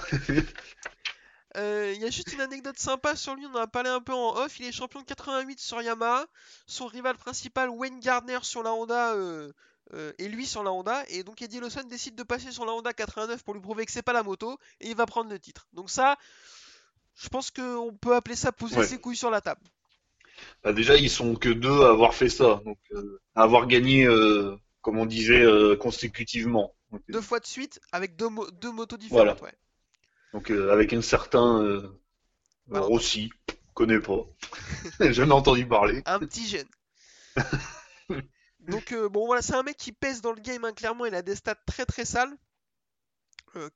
[1.57, 4.01] Euh, Il y a juste une anecdote sympa sur lui, on en a parlé un
[4.01, 4.61] peu en off.
[4.61, 6.27] Il est champion de 88 sur Yamaha.
[6.67, 9.53] Son rival principal, Wayne Gardner, sur la Honda, euh,
[9.95, 11.03] euh, et lui sur la Honda.
[11.09, 13.91] Et donc Eddie Lawson décide de passer sur la Honda 89 pour lui prouver que
[13.91, 14.59] c'est pas la moto.
[14.79, 15.67] Et il va prendre le titre.
[15.73, 16.17] Donc ça,
[17.17, 18.87] je pense qu'on peut appeler ça poser Ouais.
[18.87, 19.61] ses couilles sur la table.
[20.63, 24.07] Bah, déjà, ils sont que deux à avoir fait ça, donc euh, à avoir gagné,
[24.07, 26.75] euh, comme on disait, euh, consécutivement.
[26.91, 29.41] Donc, Deux fois de suite avec deux, mo- deux motos différentes.
[29.43, 29.55] Ouais.
[30.33, 31.83] donc, avec un certain
[32.67, 32.87] Voilà.
[32.87, 33.31] Rossi,
[33.75, 34.27] connais pas,
[35.13, 36.03] jamais entendu parler.
[36.07, 36.69] Un petit jeune.
[38.61, 41.23] Donc bon voilà, c'est un mec qui pèse dans le game, hein, clairement, il a
[41.23, 42.37] des stats très très sales.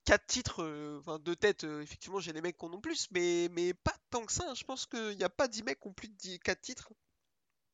[0.04, 3.08] 4 titres, euh, enfin 2 têtes, euh, effectivement j'ai des mecs qui en ont plus,
[3.10, 4.54] mais, mais pas tant que ça, hein.
[4.54, 6.92] je pense qu'il n'y a pas 10 mecs qui ont plus de 4 titres.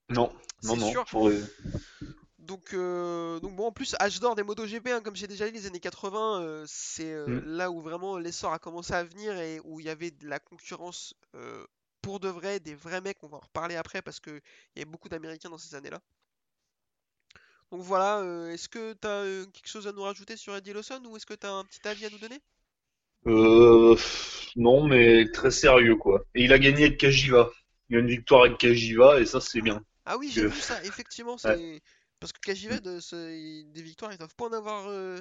[0.08, 0.32] Non,
[0.64, 0.90] non, non.
[0.90, 1.04] sûr.
[2.40, 5.52] Donc, euh, donc bon, en plus, âge d'or des MotoGP, hein, comme j'ai déjà dit,
[5.52, 7.56] les années 80, euh, c'est euh, Mm.
[7.56, 10.40] là où vraiment l'essor a commencé à venir et où il y avait de la
[10.40, 11.64] concurrence euh,
[12.00, 14.40] pour de vrai, des vrais mecs, on va en reparler après parce qu'il
[14.74, 16.00] y avait beaucoup d'Américains dans ces années-là.
[17.70, 21.00] Donc voilà, euh, est-ce que tu as quelque chose à nous rajouter sur Eddie Lawson
[21.06, 22.40] ou est-ce que tu as un petit avis à nous donner?
[23.26, 23.96] Euh,
[24.56, 26.24] non, mais très sérieux, quoi.
[26.34, 27.50] Et il a gagné avec Kajiva.
[27.88, 29.84] Il y a une victoire avec Kajiva, et ça, c'est bien.
[30.06, 31.80] Ah oui, j'ai vu ça, effectivement, c'est...
[32.18, 35.18] Parce que de ce- des victoires, ils doivent pas en avoir euh,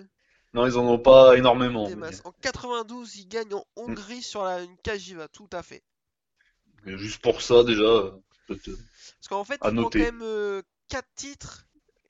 [0.53, 1.87] Non, ils en ont pas énormément.
[1.87, 2.21] des mais- masses.
[2.25, 5.81] En 92, ils gagnent en Hongrie sur la, une Kajiva, tout à fait.
[6.85, 8.11] mais juste pour ça, déjà, euh,
[8.47, 8.77] peut-être, euh,
[9.19, 9.99] Parce qu'en fait, À il prend noter.
[9.99, 11.65] quand même 4 titres.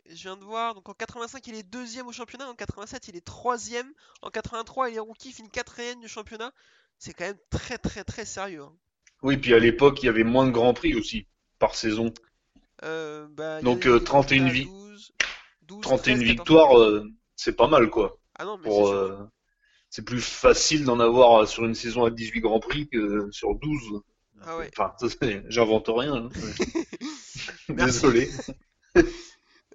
[0.09, 0.73] Je viens de voir.
[0.75, 2.49] Donc en 85, il est deuxième au championnat.
[2.49, 3.91] En 87, il est troisième.
[4.21, 6.51] En 83, il est rookie, il finit quatrième du championnat.
[6.97, 8.63] C'est quand même très très très sérieux.
[8.63, 8.73] hein.
[9.21, 11.27] Oui, puis à l'époque, il y avait moins de grands prix aussi,
[11.59, 12.13] par saison.
[12.83, 15.11] Euh, bah, Donc, euh, des 31 résultats à vi- 12,
[15.63, 16.37] 12, 31 13, 14.
[16.37, 18.17] victoires, euh, c'est pas mal, quoi.
[18.37, 19.17] Ah non, mais c'est euh,
[19.89, 24.01] c'est plus facile d'en avoir sur une saison à 18 grands prix que sur 12.
[24.41, 24.71] Ah ouais.
[24.77, 24.93] Enfin,
[25.49, 26.15] j'invente rien.
[26.15, 26.29] hein.
[27.69, 28.29] Désolé.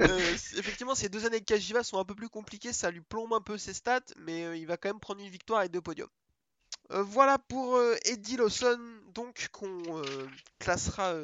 [0.01, 3.33] Euh, effectivement, ces deux années de Kajiva sont un peu plus compliquées, ça lui plombe
[3.33, 5.81] un peu ses stats, mais euh, il va quand même prendre une victoire et deux
[5.81, 6.09] podiums.
[6.91, 8.81] Euh, voilà pour Eddie Lawson,
[9.15, 10.03] donc qu'on
[10.59, 11.15] classera,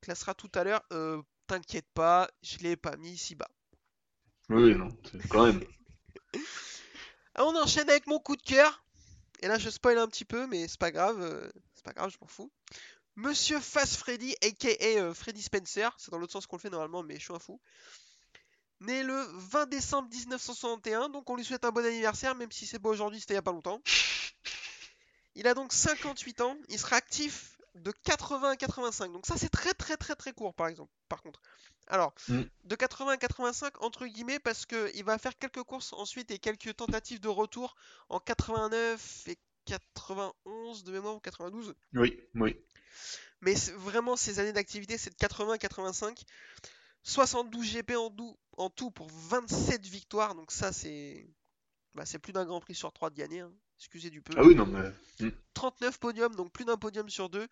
[0.00, 0.82] classera tout à l'heure.
[1.46, 3.50] T'inquiète pas, je l'ai pas mis si bas.
[4.48, 5.64] Oui, non, c'est quand même.
[7.38, 8.82] On enchaîne avec mon coup de cœur.
[9.40, 12.10] Et là, je spoil un petit peu, mais c'est pas grave, euh, c'est pas grave,
[12.10, 12.50] je m'en fous.
[13.16, 17.02] Monsieur Fast Freddy, aka euh, Freddy Spencer, c'est dans l'autre sens qu'on le fait normalement,
[17.02, 17.60] mais je suis un fou.
[18.80, 22.78] Né le 20 décembre 1961, donc on lui souhaite un bon anniversaire, même si c'est
[22.78, 23.80] pas aujourd'hui, c'était il y a pas longtemps.
[25.38, 29.50] Il a donc 58 ans, il sera actif de 80 à 85, donc ça c'est
[29.50, 31.42] très très très très court par exemple, par contre.
[31.88, 32.42] Alors, Mm.
[32.64, 36.38] de 80 à 85 entre guillemets parce que il va faire quelques courses ensuite et
[36.38, 37.76] quelques tentatives de retour
[38.08, 39.36] en 89 et
[39.66, 41.74] 91 de mémoire ou 92.
[41.94, 42.56] Oui, oui.
[43.40, 46.24] Mais vraiment, ces années d'activité, c'est de 80 à 85.
[47.02, 48.10] 72 GP en,
[48.56, 50.34] en tout pour 27 victoires.
[50.34, 51.28] Donc ça, c'est
[51.94, 53.40] bah, c'est plus d'un Grand Prix sur 3 de gagner.
[53.40, 53.52] hein.
[53.78, 54.34] Excusez du peu.
[54.36, 55.30] Ah oui, non, mais.
[55.54, 57.46] 39 podiums, donc plus d'un podium sur deux.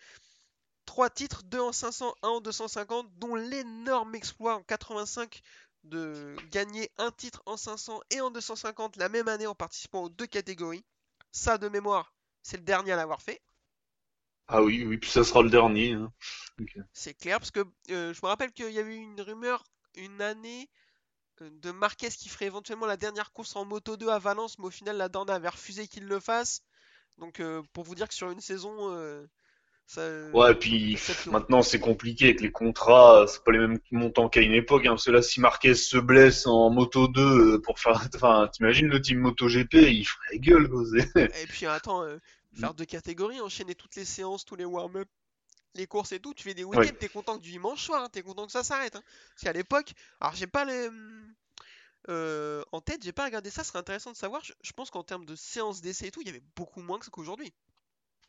[0.87, 5.41] 3 titres, 2 en 500, 1 en 250, dont l'énorme exploit en 85
[5.85, 10.09] de gagner un titre en 500 et en 250 la même année en participant aux
[10.09, 10.85] deux catégories.
[11.33, 13.43] Ça, de mémoire, c'est le dernier à l'avoir fait.
[14.47, 15.93] Ah oui, oui, puis ça sera le dernier.
[15.93, 16.13] hein.
[16.93, 19.65] C'est clair, parce que euh, je me rappelle qu'il y avait une rumeur
[19.97, 20.69] une année
[21.41, 24.71] de Marquez qui ferait éventuellement la dernière course en Moto 2 à Valence, mais au
[24.71, 26.63] final la Dorna avait refusé qu'il le fasse.
[27.19, 29.27] Donc euh, pour vous dire que sur une saison, euh,
[29.87, 30.31] ça...
[30.33, 34.29] Ouais, et puis maintenant c'est compliqué avec les contrats, euh, c'est pas les mêmes montants
[34.29, 34.87] qu'à une époque.
[34.87, 38.09] Hein, parce que là, si Marquez se blesse en Moto 2 euh, pour faire.
[38.15, 40.85] Enfin, t'imagines le team MotoGP, il ferait gueule, quoi.
[41.17, 42.19] Et puis attends, euh,
[42.59, 45.09] faire deux catégories, enchaîner toutes les séances, tous les warm-up,
[45.75, 48.09] les courses et tout, tu fais des week-ends, t'es content que du dimanche soir, hein,
[48.11, 48.97] t'es content que ça s'arrête.
[48.97, 49.03] hein.
[49.31, 50.89] Parce qu'à l'époque, alors j'ai pas les...
[52.09, 54.45] euh, en tête, j'ai pas regardé ça, ce serait intéressant de savoir.
[54.45, 56.99] Je, je pense qu'en termes de séances d'essai et tout, il y avait beaucoup moins
[56.99, 57.53] que ce qu'aujourd'hui.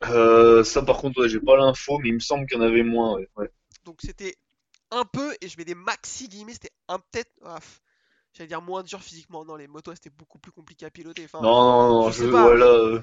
[0.04, 2.64] Euh, ça, par contre, ouais, j'ai pas l'info, mais il me semble qu'il y en
[2.64, 3.14] avait moins.
[3.14, 3.28] Ouais.
[3.36, 3.50] ouais.
[3.84, 4.36] Donc c'était
[4.90, 7.32] un peu, et je mets des maxi guillemets, c'était un peut-être...
[7.44, 7.58] ah,
[8.36, 11.24] J'allais dire moins dur physiquement, non, les motos c'était beaucoup plus compliqué à piloter.
[11.24, 12.42] Enfin, Non, non, non, je je, sais pas.
[12.42, 12.66] voilà.
[12.66, 13.02] euh,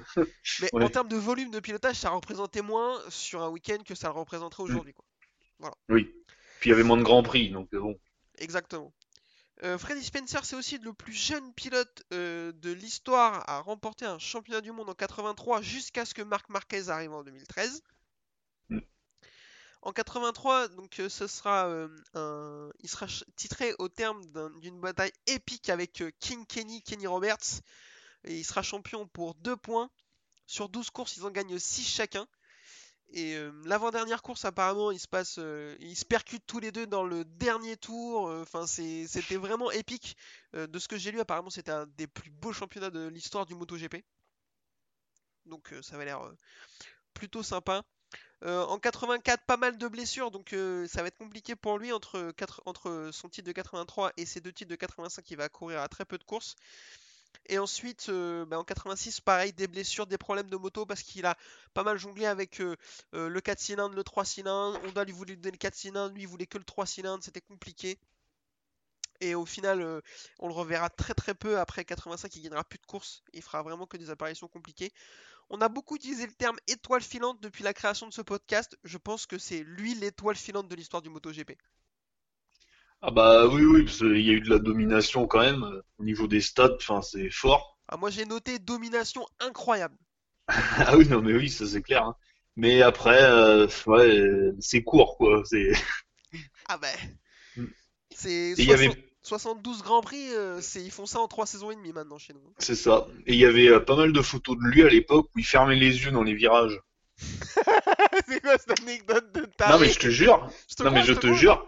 [0.61, 0.83] mais ouais.
[0.83, 4.13] en termes de volume de pilotage, ça représentait moins sur un week-end que ça le
[4.13, 4.17] Mm.
[4.17, 4.93] représenterait aujourd'hui.
[4.93, 5.75] quoi.
[5.89, 6.11] Oui.
[6.59, 7.99] Puis il y avait moins de grands prix, donc euh, bon.
[8.37, 8.93] Exactement.
[9.63, 14.19] Euh, Freddy Spencer, c'est aussi le plus jeune pilote euh, de l'histoire à remporter un
[14.19, 17.81] championnat du monde en 83 jusqu'à ce que Marc Marquez arrive en 2013.
[19.83, 22.69] En 83, donc euh, ce sera euh, un...
[22.81, 27.61] il sera titré au terme d'un- d'une bataille épique avec euh, King Kenny, Kenny Roberts.
[28.25, 29.89] Et il sera champion pour 2 points.
[30.47, 32.27] Sur 12 courses, ils en gagnent 6 chacun.
[33.11, 37.03] Et l'avant-dernière course, apparemment, ils se passent, euh, ils se percutent tous les deux dans
[37.03, 38.23] le dernier tour.
[38.41, 40.17] Enfin, c'était vraiment épique.
[40.53, 43.55] De ce que j'ai lu, apparemment, c'était un des plus beaux championnats de l'histoire du
[43.55, 44.03] MotoGP.
[45.45, 46.21] Donc, ça va l'air
[47.13, 47.83] plutôt sympa.
[48.45, 51.93] Euh, en 84, pas mal de blessures, donc euh, ça va être compliqué pour lui
[51.93, 52.33] entre,
[53.13, 55.31] son titre de 83 et ses deux titres de 85.
[55.31, 56.55] Il va courir à très peu de courses.
[57.47, 61.25] Et ensuite, euh, bah, en 86, pareil, des blessures, des problèmes de moto parce qu'il
[61.25, 61.37] a
[61.73, 64.79] pas mal jonglé avec le 4 cylindres, le 3 cylindres.
[64.83, 67.41] Honda lui voulait donner le 4 cylindres, lui il voulait que le 3 cylindres, c'était
[67.41, 67.97] compliqué.
[69.21, 70.01] Et au final,
[70.39, 73.61] on le reverra très très peu après 85, il gagnera plus de courses, il fera
[73.63, 74.91] vraiment que des apparitions compliquées.
[75.49, 78.77] On a beaucoup utilisé le terme étoile filante depuis la création de ce podcast.
[78.83, 81.53] Je pense que c'est lui l'étoile filante de l'histoire du MotoGP.
[83.03, 85.63] Ah bah oui, oui, parce qu'il y a eu de la domination quand même.
[85.63, 87.77] euh, Au niveau des stats, enfin, c'est fort.
[87.87, 89.97] Ah, moi j'ai noté domination incroyable.
[90.47, 92.03] Ah oui, non, mais oui, ça c'est clair.
[92.05, 92.15] hein.
[92.55, 95.41] Mais après, euh, ouais, c'est court, quoi.
[95.45, 95.71] C'est...
[96.67, 96.77] Ah
[97.55, 97.65] Mm.
[98.11, 101.27] c'est Et il y avait, 60 72 Grands Prix, euh, c'est, ils font ça en
[101.27, 102.41] 3 saisons et demie maintenant chez nous.
[102.59, 103.07] c'est ça.
[103.25, 105.45] Et il y avait euh, pas mal de photos de lui à l'époque où il
[105.45, 106.79] fermait les yeux dans les virages.
[108.27, 110.49] c'est quoi cette anecdote de Non, taré mais je te jure.
[110.69, 111.65] Je te Non, mais je te jure.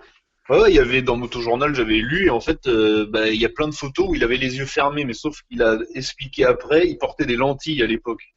[0.50, 3.42] Ouais, ouais, il y avait dans Motojournal, j'avais lu, et en fait, euh, bah, il
[3.42, 5.80] y a plein de photos où il avait les yeux fermés, mais sauf qu'il a
[5.96, 8.36] expliqué après, il portait des lentilles à l'époque.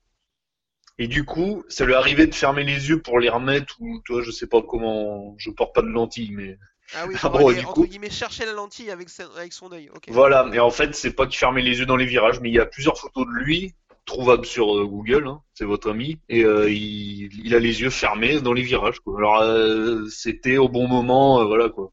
[0.97, 4.23] Et du coup, ça lui arrivait de fermer les yeux pour les remettre, ou toi,
[4.23, 6.57] je sais pas comment, je porte pas de lentilles, mais
[6.95, 9.53] Ah oui, Ah bon, aller, du entre coup- guillemets, chercher la lentille avec, sa- avec
[9.53, 9.91] son œil.
[10.09, 10.49] Voilà.
[10.53, 12.61] Et en fait, c'est pas qu'il fermait les yeux dans les virages, mais il y
[12.61, 13.75] a plusieurs photos de lui,
[14.07, 17.91] trouvables sur euh, Google, hein, c'est votre ami, et euh, il, il a les yeux
[17.91, 19.19] fermés dans les virages, quoi.
[19.19, 21.93] Alors, euh, c'était au bon moment, voilà, quoi.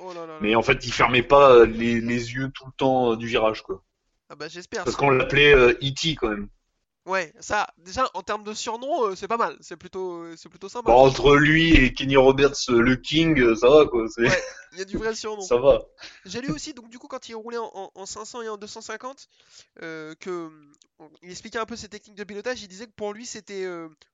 [0.00, 0.38] Oh là là là.
[0.40, 3.82] Mais en fait, il fermait pas les, les yeux tout le temps du virage, quoi.
[4.30, 4.84] Ah bah j'espère.
[4.84, 6.14] Parce qu'on l'appelait E.T.
[6.14, 6.48] quand même.
[7.08, 9.56] Ouais, ça, déjà en termes de surnom, euh, c'est pas mal.
[9.60, 10.92] C'est plutôt, euh, c'est plutôt sympa.
[10.92, 14.04] Bon, entre lui et Kenny Roberts, euh, le King, ça va, quoi.
[14.18, 14.42] Ouais.
[14.72, 15.40] Il y a du vrai surnom.
[15.40, 15.80] ça va.
[16.26, 18.58] J'ai lu aussi, donc du coup, quand il roulait en, en- en 500 et en
[18.58, 19.28] 250,
[19.82, 20.50] euh, que
[21.22, 22.62] il expliquait un peu ses techniques de pilotage.
[22.62, 23.66] Il disait que pour lui, c'était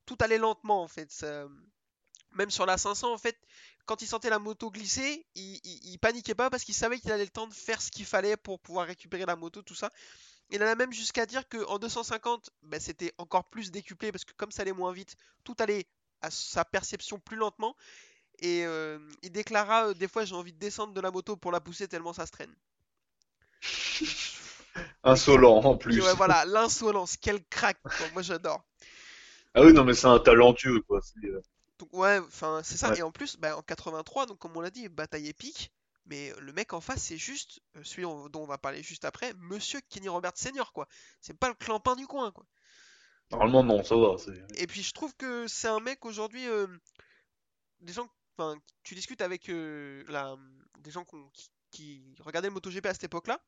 [0.05, 1.11] tout allait lentement en fait.
[1.11, 1.47] Ça-
[2.33, 3.37] même sur la 500, en fait,
[3.85, 7.11] quand il sentait la moto glisser, il, il- il paniquait pas parce qu'il savait qu'il
[7.11, 9.89] avait le temps de faire ce qu'il fallait pour pouvoir récupérer la moto, tout ça.
[10.49, 14.33] Il en a même jusqu'à dire qu'en 250, bah, c'était encore plus décuplé parce que
[14.33, 15.87] comme ça allait moins vite, tout allait
[16.21, 17.75] à sa perception plus lentement.
[18.39, 21.51] Et euh, il déclara euh, des fois j'ai envie de descendre de la moto pour
[21.51, 22.53] la pousser tellement ça se traîne.
[25.03, 26.01] Insolent en plus.
[26.01, 28.07] ouais, voilà, l'insolence, quel crack, quoi.
[28.13, 28.63] moi j'adore.
[29.53, 30.99] Ah oui, non, mais c'est un talentueux, quoi.
[31.23, 31.41] euh,
[31.79, 32.89] Donc ouais, enfin c'est ça.
[32.89, 32.99] Ouais.
[32.99, 35.71] Et en plus, bah, en 83, donc comme on l'a dit, bataille épique.
[36.05, 39.05] Mais euh, le mec en face, c'est juste euh, celui dont on va parler juste
[39.05, 40.87] après, Monsieur Kenny Roberts Senior, quoi.
[41.21, 42.45] C'est pas le clampin du coin, quoi.
[43.31, 44.15] Normalement, non, ça va.
[44.55, 46.67] Et puis je trouve que c'est un mec aujourd'hui, euh,
[47.81, 50.35] des gens, enfin, tu discutes avec euh, la,
[50.79, 53.39] des gens qui, qui regardaient le MotoGP à cette époque-là,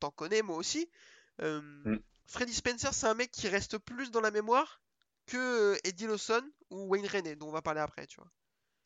[0.00, 0.88] t'en connais moi aussi.
[1.40, 1.98] euh, Mm.
[2.26, 4.80] Freddy Spencer, c'est un mec qui reste plus dans la mémoire
[5.26, 8.30] que Eddie Lawson ou Wayne Rainey, dont on va parler après, tu vois.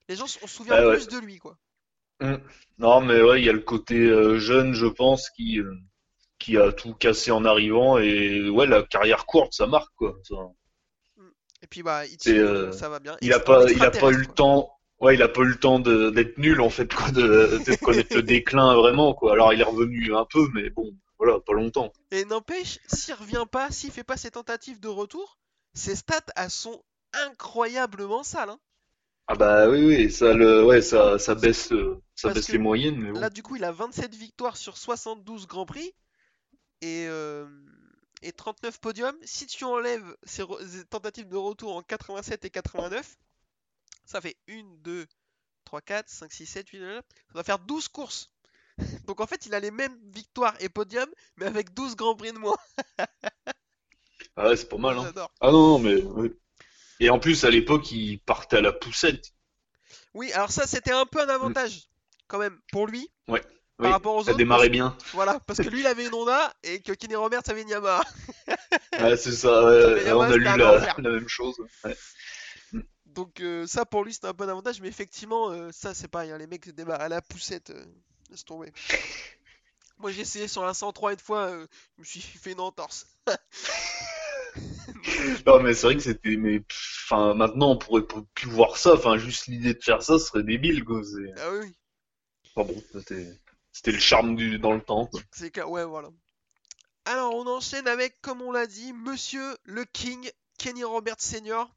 [0.08, 0.94] Les gens, on se souvient Ah ouais.
[0.94, 1.58] plus de lui, quoi.
[2.78, 5.74] Non, mais ouais, il y a le côté euh, jeune, je pense, qui, euh,
[6.38, 7.98] qui a tout cassé en arrivant.
[7.98, 10.16] Et ouais, la carrière courte, ça marque, quoi.
[10.24, 10.36] ça.
[11.62, 13.16] Et puis bah, C'est, euh, ça va bien.
[13.20, 14.70] Il a Extra- pas, il a pas eu le temps.
[15.00, 18.16] Ouais, il a pas eu le temps d'être nul en fait, quoi, de, de connaître
[18.16, 19.32] le déclin vraiment, quoi.
[19.32, 21.92] Alors il est revenu un peu, mais bon, voilà, pas longtemps.
[22.10, 25.38] Et n'empêche, s'il revient pas, s'il fait pas ses tentatives de retour,
[25.72, 28.50] ses stats elles sont incroyablement sales.
[28.50, 28.58] hein.
[29.30, 32.52] Ah bah oui, oui, ça le, ouais, ça, ça baisse, euh, ça Parce baisse que
[32.52, 33.20] les moyennes, mais bon.
[33.20, 35.94] Là, du coup, il a 27 victoires sur 72 Grands Prix
[36.80, 37.46] et, euh,
[38.22, 39.16] et 39 podiums.
[39.22, 40.44] Si tu enlèves ses,
[40.88, 43.18] tentatives de retour en 87 et 89,
[44.06, 45.06] ça fait 1, 2,
[45.66, 48.32] 3, 4, 5, 6, 7, 8, 9, ça va faire 12 courses.
[49.06, 52.32] Donc en fait, il a les mêmes victoires et podiums, mais avec 12 Grands Prix
[52.32, 52.56] de moins.
[54.40, 55.12] Ah ouais, c'est pas mal, hein.
[55.40, 56.32] Ah non, non, mais oui.
[57.00, 59.32] Et en plus, à l'époque, il partait à la poussette.
[60.14, 61.88] Oui, alors ça, c'était un peu un avantage
[62.26, 63.40] quand même pour lui Ouais,
[63.76, 64.38] par oui, rapport aux ça autres.
[64.38, 64.96] démarrait parce- bien.
[65.12, 68.02] Voilà, parce que lui, il avait une Honda et que Kenny Roberts avait une Yamaha.
[69.00, 71.54] Ouais, c'est ça, ouais, on a lu la, la même chose.
[71.84, 71.96] Ouais.
[73.06, 76.08] Donc euh, ça pour lui c'était un peu un avantage, mais effectivement euh, ça c'est
[76.08, 77.84] pareil, hein, les mecs démarrent à la poussette, euh,
[78.30, 78.72] laisse tomber.
[79.98, 83.06] Moi j'ai essayé sur la 103 une fois, euh, je me suis fait une entorse.
[85.46, 86.62] Non, mais c'est vrai que c'était, mais
[87.04, 88.94] enfin, maintenant, on pourrait plus voir ça.
[88.94, 91.00] Enfin, juste l'idée de faire ça serait débile, quoi.
[91.38, 91.74] Ah oui,
[92.54, 93.26] Enfin bon, c'était,
[93.72, 96.08] c'était le charme du, dans le temps, c'est clair, ouais, voilà.
[97.04, 101.68] Alors, on enchaîne avec, comme on l'a dit, Monsieur le King, Kenny Roberts Sr.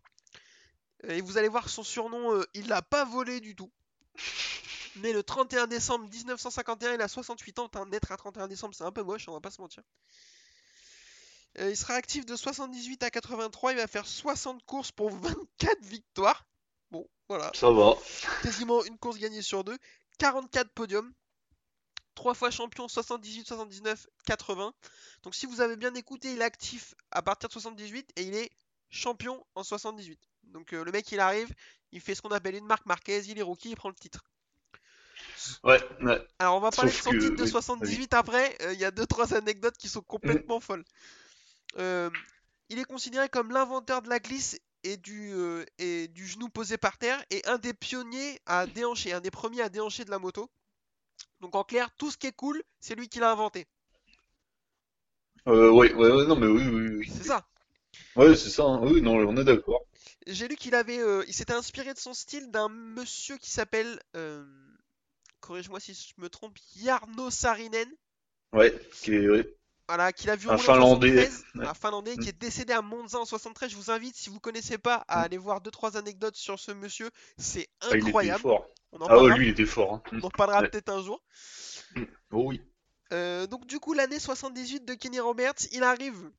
[1.05, 3.71] Euh, Et vous allez voir son surnom, euh, il l'a pas volé du tout.
[4.97, 7.69] Né le 31 décembre 1951, il a 68 ans.
[7.69, 9.83] Putain, naître à 31 décembre, c'est un peu moche, on va pas se mentir.
[11.59, 15.81] Euh, il sera actif de 78 à 83, il va faire 60 courses pour 24
[15.83, 16.45] victoires.
[16.91, 17.95] Bon, voilà, Ça va.
[18.43, 19.77] quasiment une course gagnée sur deux.
[20.19, 21.11] 44 podiums.
[22.15, 24.73] 3 fois champion 78, 79, 80.
[25.23, 28.35] Donc si vous avez bien écouté, il est actif à partir de 78 et il
[28.35, 28.49] est
[28.89, 30.19] champion en 78.
[30.43, 31.49] Donc euh, le mec il arrive,
[31.93, 34.25] il fait ce qu'on appelle une marque Marquez, il est rookie, il prend le titre.
[35.63, 36.27] Ouais, ouais.
[36.39, 38.79] Alors on va parler Sauf de son que- titre de oui, 78 après, euh, il
[38.79, 40.83] y a 2-3 anecdotes qui sont complètement folles.
[41.77, 42.09] Euh,
[42.69, 46.77] il est considéré comme l'inventeur de la glisse et du, euh, et du genou posé
[46.77, 50.19] par terre et un des pionniers à déhancher, un des premiers à déhancher de la
[50.19, 50.49] moto.
[51.39, 53.67] Donc en clair, tout ce qui est cool, c'est lui qui l'a inventé.
[55.47, 57.11] Euh, ouais, ouais, non, mais oui, oui, oui.
[57.11, 57.47] C'est ça.
[58.15, 58.79] Ouais, c'est ça, hein.
[58.83, 59.81] Oui, non, on est d'accord.
[60.27, 63.99] J'ai lu qu'il avait, euh, il s'était inspiré de son style d'un monsieur qui s'appelle,
[64.15, 64.45] euh,
[65.39, 67.89] corrige-moi si je me trompe, Jarno Saarinen.
[68.53, 69.57] Ouais, qui est, ouais.
[69.93, 71.67] Voilà, qu'il a vu Un Finlandais, 73, ouais.
[71.67, 72.29] un Finlandais qui Mm.
[72.29, 73.69] est décédé à Monza en 73.
[73.71, 76.71] Je vous invite, si vous connaissez pas, à aller voir deux trois anecdotes sur ce
[76.71, 77.09] monsieur.
[77.37, 78.39] C'est Ah, il était incroyable.
[78.41, 78.67] fort.
[79.09, 79.95] Ah ouais, lui, il était fort.
[79.95, 80.01] hein.
[80.13, 80.69] on en parlera Ouais.
[80.69, 81.21] peut-être un jour.
[82.31, 82.61] Oh oui.
[83.11, 86.31] Euh, donc du coup, l'année 78 de Kenny Roberts, il arrive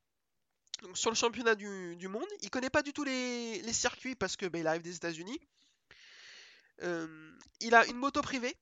[0.81, 2.25] donc, sur le championnat du, du monde.
[2.41, 5.39] Il connaît pas du tout les, les circuits parce que bah, il arrive des États-Unis.
[6.81, 7.07] Euh,
[7.61, 8.55] il a une moto privée.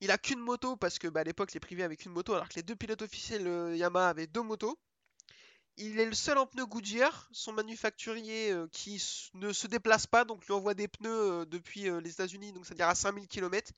[0.00, 2.48] Il a qu'une moto parce que bah, à l'époque les privés avaient qu'une moto alors
[2.48, 4.78] que les deux pilotes officiels euh, Yamaha avaient deux motos.
[5.78, 9.02] Il est le seul en pneus Goodyear, son manufacturier euh, qui
[9.34, 12.88] ne se déplace pas, donc lui envoie des pneus euh, depuis les États-Unis, donc c'est-à-dire
[12.88, 13.72] à 5000 km.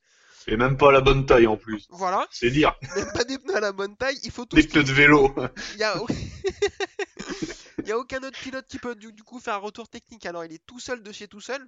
[0.47, 1.87] Et même pas la bonne taille en plus.
[1.89, 2.73] Voilà, C'est dire.
[2.95, 5.35] même pas des pneus à la bonne taille, il faut tout Des pneus de vélo.
[5.73, 5.95] Il y a...
[7.79, 10.25] il y a aucun autre pilote qui peut du, du coup faire un retour technique,
[10.25, 11.67] alors il est tout seul de chez tout seul.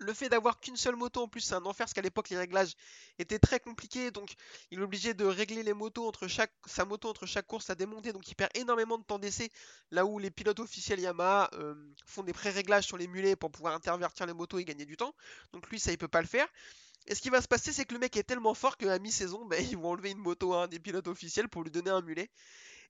[0.00, 2.38] Le fait d'avoir qu'une seule moto en plus, c'est un enfer parce qu'à l'époque les
[2.38, 2.72] réglages
[3.18, 4.32] étaient très compliqués, donc
[4.70, 7.74] il est obligé de régler les motos entre chaque sa moto entre chaque course à
[7.74, 9.50] démonter, donc il perd énormément de temps d'essai.
[9.90, 11.74] Là où les pilotes officiels Yamaha euh,
[12.06, 15.14] font des pré-réglages sur les mulets pour pouvoir intervertir les motos et gagner du temps,
[15.52, 16.48] donc lui ça il peut pas le faire.
[17.06, 19.44] Et ce qui va se passer, c'est que le mec est tellement fort qu'à mi-saison,
[19.46, 22.02] ben, ils vont enlever une moto à un des pilotes officiels pour lui donner un
[22.02, 22.30] mulet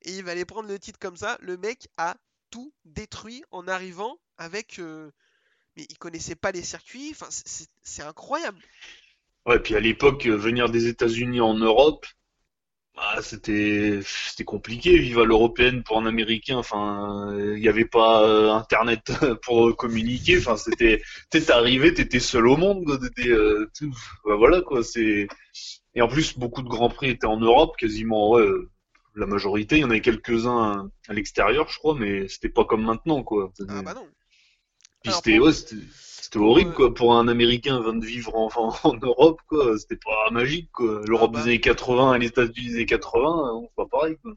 [0.03, 1.39] et il va aller prendre le titre comme ça.
[1.41, 2.17] Le mec a
[2.51, 4.79] tout détruit en arrivant avec.
[4.79, 5.11] euh,
[5.77, 7.11] Mais il connaissait pas les circuits.
[7.13, 8.59] Enfin, c'est- incroyable.
[9.47, 12.07] Ouais, puis à l'époque, euh, venir des États-Unis en Europe,
[12.97, 14.99] bah, c'était c'était compliqué.
[14.99, 19.03] Vivre à l'européenne pour un Américain, enfin, euh, il n'y avait pas euh, Internet
[19.45, 20.39] pour communiquer.
[20.39, 22.99] Enfin, c'était, t'es arrivé, t'étais seul au monde.
[23.01, 23.71] T'étais, euh,
[24.27, 24.83] bah, voilà quoi.
[24.85, 25.29] C'est
[25.95, 28.47] et en plus beaucoup de grands prix étaient en Europe, quasiment ouais,
[29.15, 29.77] la majorité.
[29.77, 33.53] Il y en avait quelques-uns à l'extérieur, je crois, mais c'était pas comme maintenant quoi.
[33.69, 34.07] Ah bah non.
[35.03, 35.77] Puis c'était pour- ouais, c'était
[36.31, 40.71] c'était horrible quoi pour un Américain vint de vivre en, Europe quoi, c'était pas magique
[40.71, 41.03] quoi.
[41.05, 41.41] L'Europe bah.
[41.41, 44.35] des années 80 et les États-Unis des années 80, on pas pareil quoi.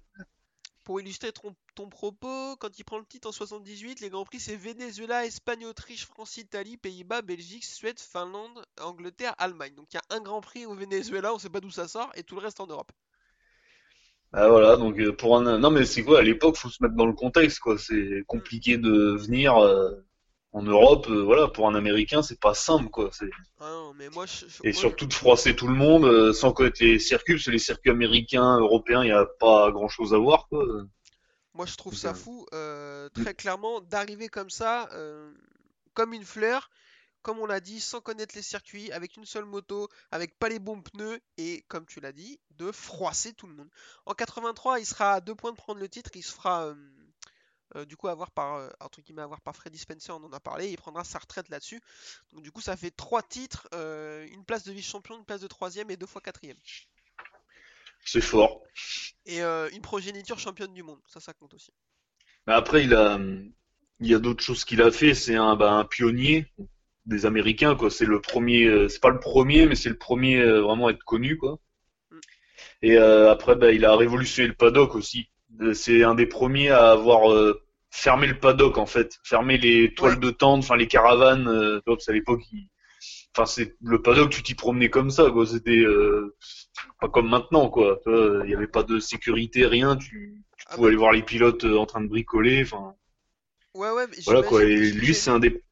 [0.84, 4.40] Pour illustrer ton, ton propos, quand il prend le titre en 78, les Grands Prix
[4.40, 9.76] c'est Venezuela, Espagne, Autriche, France, Italie, Pays-Bas, Belgique, Suède, Finlande, Angleterre, Allemagne.
[9.76, 12.12] Donc il y a un Grand Prix au Venezuela, on sait pas d'où ça sort,
[12.16, 12.92] et tout le reste en Europe.
[14.32, 16.96] Ah voilà, donc euh, pour un non mais c'est quoi à l'époque, faut se mettre
[16.96, 20.04] dans le contexte quoi, c'est compliqué de venir euh,
[20.54, 23.10] en Europe, euh, voilà, pour un Américain, c'est pas simple quoi,
[23.60, 24.46] Ah non, mais moi je.
[24.48, 27.46] je- et moi, surtout de froisser tout le monde euh, sans connaître les circuits, parce
[27.46, 30.64] que les circuits américains, européens, il y a pas grand-chose à voir quoi.
[31.56, 33.22] Moi, je trouve ça euh, fou, euh, mm.
[33.24, 34.90] très clairement, d'arriver comme ça,
[35.94, 36.70] comme une fleur,
[37.24, 40.60] comme on l'a dit, sans connaître les circuits, avec une seule moto, avec pas les
[40.60, 43.70] bons pneus, et comme tu l'as dit, de froisser tout le monde.
[44.06, 46.74] En 83, il sera à deux points de prendre le titre, il se fera
[47.76, 50.40] euh, du coup avoir par, euh, entre guillemets, avoir par Freddy Spencer, on en a
[50.40, 51.82] parlé, il prendra sa retraite là-dessus.
[52.32, 55.48] Donc du coup, ça fait trois titres, euh, une place de vice-champion, une place de
[55.48, 56.58] troisième et deux fois quatrième.
[58.06, 58.62] C'est fort.
[59.26, 61.74] Et euh, une progéniture championne du monde, ça, ça compte aussi.
[62.46, 63.18] Mais après, il a,
[64.00, 65.14] il y a d'autres choses qu'il a fait.
[65.14, 66.52] C'est un, bah, un pionnier
[67.06, 67.90] des Américains, quoi.
[67.90, 71.38] C'est le premier, c'est pas le premier, mais c'est le premier vraiment à être connu,
[71.38, 71.60] quoi.
[72.12, 72.20] Mm.
[72.82, 75.30] Et après, bah, il a révolutionné le paddock aussi.
[75.62, 79.94] Euh, C'est un des premiers à avoir euh, fermé le paddock, en fait, fermé les
[79.94, 80.20] toiles Ouais.
[80.20, 81.48] de tente, enfin les caravanes.
[81.48, 82.42] Euh, parce qu'à l'époque,
[83.36, 85.46] enfin c'est le paddock, tu t'y promenais comme ça, quoi.
[85.46, 86.36] C'était euh,
[87.00, 88.00] pas comme maintenant, quoi.
[88.08, 89.96] Il y avait pas de sécurité, rien.
[89.96, 90.88] Tu, tu Ah pouvais bah.
[90.90, 92.64] aller voir les pilotes en train de bricoler.
[92.64, 92.96] Enfin,
[93.76, 94.64] Ouais, ouais, mais voilà quoi.
[94.64, 95.64] Et lui, c'est un des.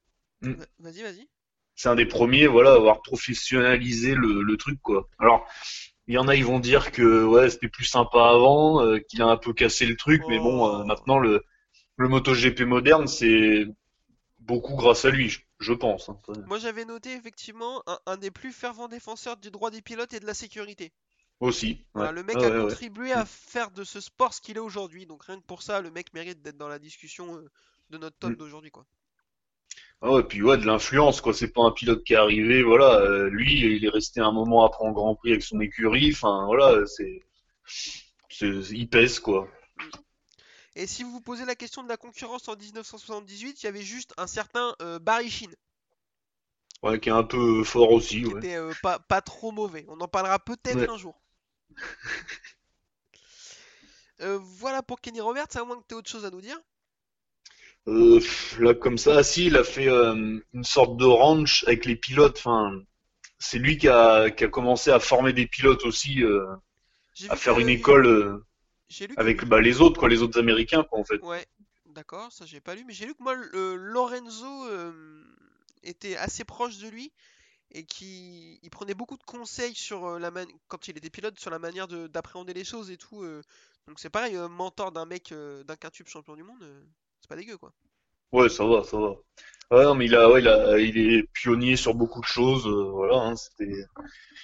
[0.42, 0.54] Mm.
[0.54, 1.28] Va- Vas-y, vas-y.
[1.76, 5.08] C'est un des premiers, voilà, à avoir professionnalisé le, le truc, quoi.
[5.20, 5.48] Alors,
[6.08, 9.22] il y en a, ils vont dire que ouais, c'était plus sympa avant, euh, qu'il
[9.22, 10.86] a un peu cassé le truc, mais bon, euh, Oh.
[10.86, 11.44] maintenant le
[11.98, 13.66] le MotoGP moderne, c'est
[14.40, 16.10] beaucoup grâce à lui, je, je pense.
[16.10, 16.20] hein.
[16.46, 20.20] Moi, j'avais noté effectivement un, un des plus fervents défenseurs du droit des pilotes et
[20.20, 20.94] de la sécurité.
[21.42, 21.86] Aussi.
[21.96, 22.76] Le mec Ah a ouais, ouais.
[22.76, 25.06] contribué à faire de ce sport ce qu'il est aujourd'hui.
[25.06, 27.50] Donc rien que pour ça, le mec mérite d'être dans la discussion euh,
[27.92, 28.38] de notre top Mm.
[28.38, 28.86] d'aujourd'hui, quoi.
[30.02, 31.34] Ah ouais, puis ouais, de l'influence, quoi.
[31.34, 33.00] C'est pas un pilote qui est arrivé, voilà.
[33.02, 36.12] euh, lui, il est resté un moment après en Grand Prix avec son écurie.
[36.14, 37.22] Enfin, voilà, c'est,
[38.30, 39.48] c'est, il pèse, quoi.
[40.76, 43.84] Et si vous vous posez la question de la concurrence en 1978, il y avait
[43.84, 45.56] juste un certain euh, Barry Sheen,
[46.84, 48.40] Ouais, qui est un peu fort aussi, qui ouais.
[48.40, 49.86] était euh, pas, pas trop mauvais.
[49.90, 50.90] On en parlera peut-être Ouais.
[50.90, 51.22] un jour.
[54.22, 56.58] Euh, voilà pour Kenny Roberts, à moins que tu aies autre chose à nous dire.
[57.88, 58.20] Euh,
[58.60, 62.38] là, comme ça, si, il a fait euh, une sorte de ranch avec les pilotes.
[62.38, 62.80] Enfin,
[63.40, 66.46] c'est lui qui a, qui a commencé à former des pilotes aussi, euh,
[67.30, 68.46] à faire une école euh,
[69.00, 71.20] lu avec bah, les autres, quoi, les autres Américains, quoi, en fait.
[71.24, 71.46] Ouais,
[71.88, 74.70] d'accord, ça j'ai pas lu, mais j'ai lu que moi Lorenzo
[75.82, 77.12] était assez proche de lui
[77.72, 80.46] et qui il prenait beaucoup de conseils sur la man...
[80.68, 83.26] quand il était pilote sur la manière de d'appréhender les choses et tout.
[83.88, 86.64] Donc c'est pareil, mentor d'un mec d'un quintuple champion du monde,
[87.22, 87.72] c'est pas dégueu quoi.
[88.32, 89.16] Ouais, ça va, ça va.
[89.72, 92.68] Ouais, non, mais il a, ouais, il a, il est pionnier sur beaucoup de choses,
[92.68, 93.72] euh, voilà, hein, c'était.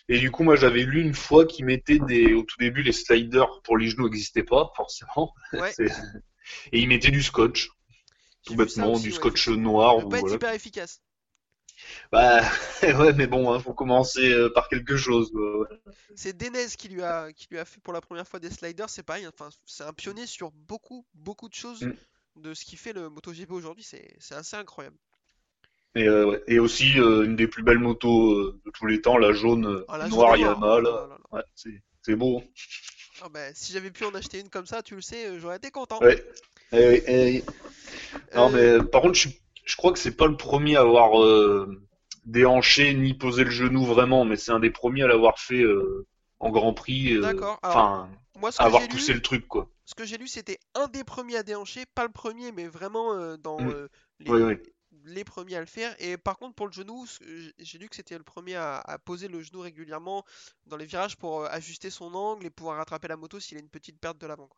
[0.08, 2.94] Et du coup, moi, j'avais lu une fois qu'il mettait des, au tout début, les
[2.94, 5.34] sliders pour les genoux n'existaient pas, forcément.
[5.52, 5.74] Ouais,
[6.72, 7.70] Et il mettait du scotch,
[8.46, 10.36] tout bêtement, aussi, du ouais, scotch noir, ou pas être voilà.
[10.36, 11.02] hyper efficace.
[12.12, 12.42] Bah,
[12.84, 15.68] ouais, mais bon, hein, faut commencer euh, par quelque chose, ouais.
[16.16, 18.90] C'est Denez qui lui a qui lui a fait pour la première fois des sliders,
[18.90, 21.94] c'est pareil, enfin c'est un pionnier sur beaucoup beaucoup de choses Mm.
[22.38, 24.98] De ce qui fait le MotoGP aujourd'hui, c'est assez incroyable.
[25.96, 26.40] Et, euh.
[26.48, 29.84] Et aussi, euh, une des plus belles motos euh, de tous les temps, la jaune,
[29.88, 31.36] Ah, la noire Yamaha, oh.
[31.36, 32.44] Ouais, c'est, beau.
[33.22, 35.72] Ah bah, si j'avais pu en acheter une comme ça, tu le sais, j'aurais été
[35.72, 36.00] content.
[36.00, 36.24] Ouais.
[36.72, 37.44] Eh, eh,
[38.36, 39.30] Non, mais par contre, je,
[39.66, 41.68] je crois que c'est pas le premier à avoir
[42.26, 45.64] déhanché ni posé le genou vraiment, mais c'est un des premiers à l'avoir fait
[46.40, 47.20] en Grand Prix.
[47.20, 47.60] D'accord.
[47.64, 49.70] Enfin, moi, ce que avoir j'ai poussé lu, le truc, quoi.
[49.86, 53.14] ce que j'ai lu, c'était un des premiers à déhancher, pas le premier, mais vraiment
[53.16, 53.70] euh, dans Mm.
[53.70, 54.56] euh, les, Oui, oui.
[55.06, 55.96] les premiers à le faire.
[56.00, 57.26] Et par contre, pour le genou, que
[57.60, 60.26] j'ai lu que c'était le premier à, à poser le genou régulièrement
[60.68, 63.62] dans les virages pour euh, ajuster son angle et pouvoir rattraper la moto s'il a
[63.62, 64.50] une petite perte de l'avant.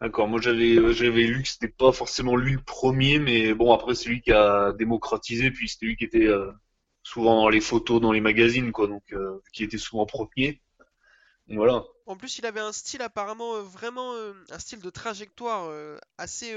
[0.00, 0.26] D'accord.
[0.28, 4.08] Moi, j'avais j'avais lu que c'était pas forcément lui le premier, mais bon, après, c'est
[4.08, 6.28] lui qui a démocratisé, puis c'était lui qui était
[7.02, 8.88] souvent dans les photos, dans les magazines, quoi.
[8.88, 9.04] Donc,
[9.52, 10.60] qui était souvent premier.
[11.48, 11.84] Donc, Voilà.
[12.06, 15.98] En plus, il avait un style apparemment euh, vraiment euh, un style de trajectoire euh,
[16.18, 16.54] assez.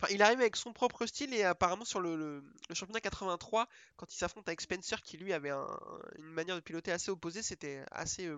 [0.00, 3.68] Enfin, il arrive avec son propre style et apparemment sur le, le- le championnat 83,
[3.96, 5.78] quand il s'affronte avec Spencer, qui lui avait un-
[6.18, 8.30] une manière de piloter assez opposée, c'était assez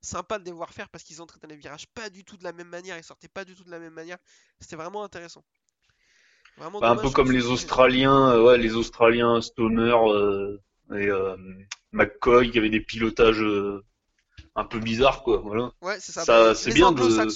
[0.00, 2.44] sympa de les voir faire parce qu'ils entraient dans les virages pas du tout de
[2.44, 4.18] la même manière, ils sortaient pas du tout de la même manière.
[4.60, 5.44] C'était vraiment intéressant.
[6.56, 9.94] Vraiment Bah, un peu comme les Australiens, ouais, les Australiens Stoner
[10.94, 11.08] et
[11.92, 13.44] McCoy qui avaient des pilotages
[14.56, 15.38] un peu bizarres, quoi.
[15.38, 15.72] Voilà.
[15.82, 16.24] Ouais, c'est ça.
[16.24, 17.26] Ça, bah, c'est bien de-.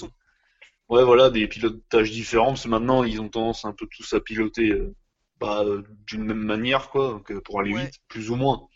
[0.89, 4.19] Ouais, voilà, des pilotages différents, parce que maintenant ils ont tendance un peu tous à
[4.19, 4.95] piloter euh,
[5.39, 7.85] bah, euh, d'une même manière, quoi, donc, pour aller Ouais.
[7.85, 8.67] vite, plus ou moins.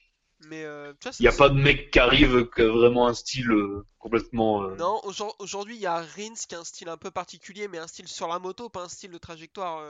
[0.47, 3.49] Mais euh, Il n'y a pas de mec qui arrive qui a vraiment un style
[3.51, 4.63] euh, complètement.
[4.63, 7.67] euh, Non, aujourd- aujourd'hui, il y a Rins qui a un style un peu particulier,
[7.67, 9.81] mais un style sur la moto, pas un style de trajectoire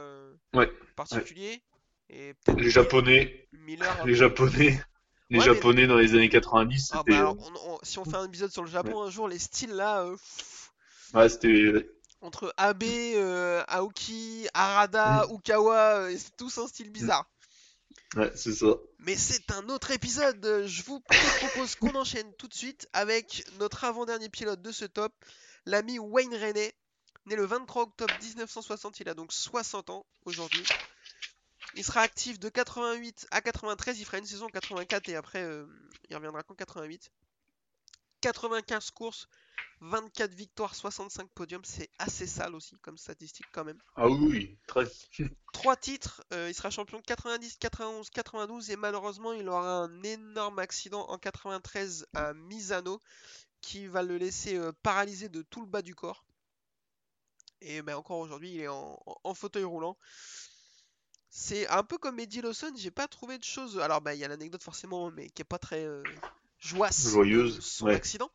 [0.53, 1.61] Ouais, particulier.
[2.09, 3.95] Et Les Japonais, Miller.
[4.05, 4.15] les peu.
[4.15, 4.81] Japonais,
[5.33, 7.79] les Ouais, mais- Japonais dans les années 90, Ah c'était, bah alors, euh, on- on-
[7.83, 10.15] si on fait un épisode sur le Japon un jour, les styles là, euh,
[11.13, 11.89] ouais, c'était,
[12.21, 15.35] entre Abe, euh, Aoki, Harada, Mm.
[15.35, 17.25] Ukawa, euh, c'est tous un style bizarre.
[18.15, 18.67] ouais, c'est ça.
[18.99, 20.45] Mais c'est un autre épisode.
[20.45, 21.01] euh, Je vous
[21.39, 25.11] propose qu'on enchaîne tout de suite avec notre avant-dernier pilote de ce top,
[25.65, 26.71] l'ami Wayne Rainey,
[27.25, 28.99] né le 23 octobre 1960.
[29.01, 30.63] Il a donc 60 ans aujourd'hui.
[31.75, 33.99] Il sera actif de 88 à 93.
[33.99, 35.65] Il fera une saison en 84 et après euh,
[36.09, 37.11] il reviendra qu'en 88.
[38.21, 39.27] 95 courses,
[39.81, 41.65] 24 victoires, 65 podiums.
[41.65, 43.79] C'est assez sale aussi comme statistique quand même.
[43.95, 44.85] Ah oui, très.
[45.53, 50.59] Trois titres, euh, il sera champion 90, 91, 92 et malheureusement il aura un énorme
[50.59, 52.99] accident en 93 à Misano
[53.61, 56.23] qui va le laisser euh, paralysé de tout le bas du corps.
[57.61, 59.97] Et ben, encore aujourd'hui il est en, en- en fauteuil roulant.
[61.35, 63.79] C'est un peu comme Eddie Lawson, j'ai pas trouvé de choses.
[63.79, 66.03] Alors bah il y a l'anecdote forcément mais qui est pas très euh,
[66.59, 67.95] joyeuse, Joyeuse, de son ouais.
[67.95, 68.29] accident.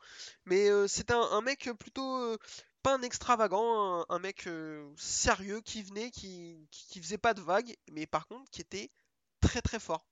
[0.45, 2.37] Mais euh, c'est un, un mec plutôt euh,
[2.83, 7.33] pas un extravagant, un, un mec euh, sérieux qui venait, qui, qui, qui faisait pas
[7.33, 8.91] de vagues, mais par contre qui était
[9.39, 10.05] très très fort.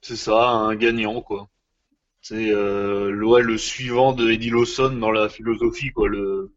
[0.00, 1.50] C'est ça, un gagnant, quoi.
[2.22, 6.08] C'est euh, le, ouais, le suivant de Eddie Lawson dans la philosophie, quoi.
[6.08, 6.54] Le,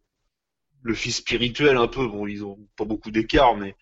[0.84, 2.08] le fils spirituel, un peu.
[2.08, 3.76] Bon, ils ont pas beaucoup d'écart, mais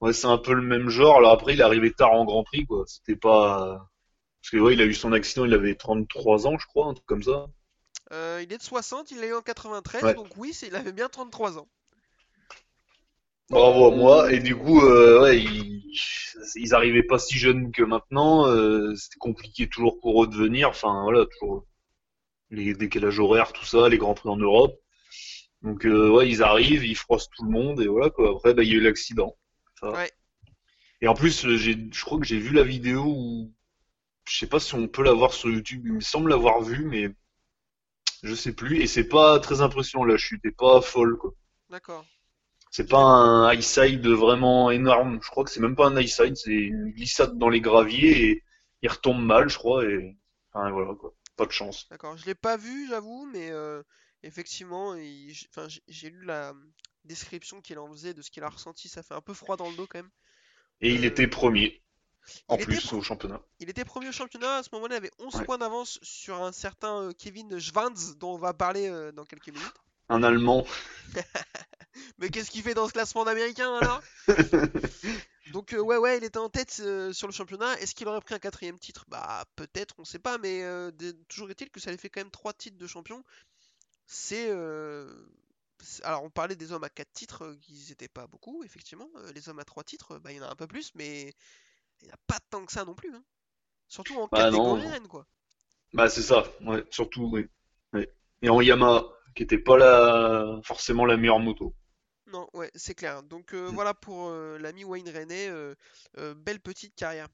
[0.00, 1.16] ouais, c'est un peu le même genre.
[1.18, 2.84] Alors après, il est arrivé tard en Grand Prix, quoi.
[2.86, 3.88] C'était pas.
[4.42, 6.94] Parce que, ouais, il a eu son accident, il avait 33 ans, je crois, un
[6.94, 7.46] truc comme ça.
[8.12, 10.14] Euh, il est de 60, il l'a eu en 93, Ouais.
[10.14, 11.68] donc oui, il avait bien 33 ans.
[13.50, 14.32] Bravo à moi.
[14.32, 15.82] Et du coup, euh, ouais, ils,
[16.56, 18.46] ils arrivaient pas si jeunes que maintenant.
[18.48, 20.68] euh, c'était compliqué toujours pour eux de venir.
[20.70, 21.64] Enfin, voilà, toujours
[22.50, 24.78] les décalages horaires, tout ça, les grands prix en Europe.
[25.62, 28.30] Donc, euh, ouais, ils arrivent, ils froissent tout le monde et voilà quoi.
[28.32, 29.36] Après, bah, il y a eu l'accident.
[29.84, 29.92] Ça.
[29.92, 30.12] Ouais.
[31.00, 33.52] Et en plus, euh, j'ai, je crois que j'ai vu la vidéo où,
[34.28, 35.82] je sais pas si on peut la voir sur YouTube.
[35.86, 37.08] Il me semble l'avoir vue, mais
[38.22, 38.80] je sais plus.
[38.80, 41.32] Et c'est pas très impressionnant la chute, et pas folle quoi.
[41.68, 42.04] D'accord.
[42.70, 45.20] C'est pas un high side vraiment énorme.
[45.22, 48.30] Je crois que c'est même pas un high side, c'est une glissade dans les graviers
[48.30, 48.42] et
[48.82, 49.84] il retombe mal, je crois.
[49.84, 50.16] Et
[50.52, 51.14] enfin, voilà quoi.
[51.36, 51.86] Pas de chance.
[51.90, 53.82] D'accord, je l'ai pas vu, j'avoue, mais euh,
[54.22, 56.52] effectivement, il- j'- enfin, j'ai lu la
[57.04, 59.70] description qu'il en faisait de ce qu'il a ressenti, ça fait un peu froid dans
[59.70, 60.10] le dos quand même.
[60.80, 61.82] Et il Euh, était premier
[62.48, 63.42] en il plus au championnat.
[63.58, 65.44] Il était premier au championnat, à ce moment-là, il avait 11 Ouais.
[65.44, 69.48] points d'avance sur un certain euh, Kevin Schwanz, dont on va parler euh, dans quelques
[69.48, 69.82] minutes.
[70.08, 70.66] Un Allemand.
[72.18, 74.02] Mais qu'est-ce qu'il fait dans ce classement d'américain alors?
[75.46, 77.78] Donc euh, ouais ouais il était en tête euh, sur le championnat.
[77.80, 79.04] Est-ce qu'il aurait pris un quatrième titre?
[79.08, 80.90] Bah peut-être, on sait pas, mais euh,
[81.28, 83.22] toujours est-il que ça lui fait quand même trois titres de champion.
[84.06, 84.48] C'est c'est-
[86.02, 89.08] alors on parlait des hommes à quatre titres, euh, qui n'étaient pas beaucoup effectivement.
[89.16, 90.92] Euh, les hommes à trois titres, euh, bah il y en a un peu plus,
[90.94, 91.34] mais
[92.02, 93.14] il n'y en a pas tant que ça non plus.
[93.14, 93.24] hein.
[93.88, 95.26] Surtout en Bah, catégorie reine quoi.
[95.94, 96.44] Bah c'est ça.
[96.60, 97.30] Ouais, surtout.
[97.32, 97.46] Oui.
[97.94, 98.08] Ouais.
[98.42, 99.04] Et en Yamaha,
[99.34, 101.74] qui était pas la forcément la meilleure moto.
[102.26, 103.22] Non, ouais, c'est clair.
[103.22, 103.74] Donc euh, Mm.
[103.74, 105.74] voilà pour euh, l'ami Wayne euh,
[106.34, 107.28] belle petite carrière.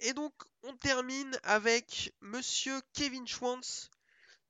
[0.00, 0.32] Et donc
[0.62, 3.90] on termine avec Monsieur Kevin Schwantz,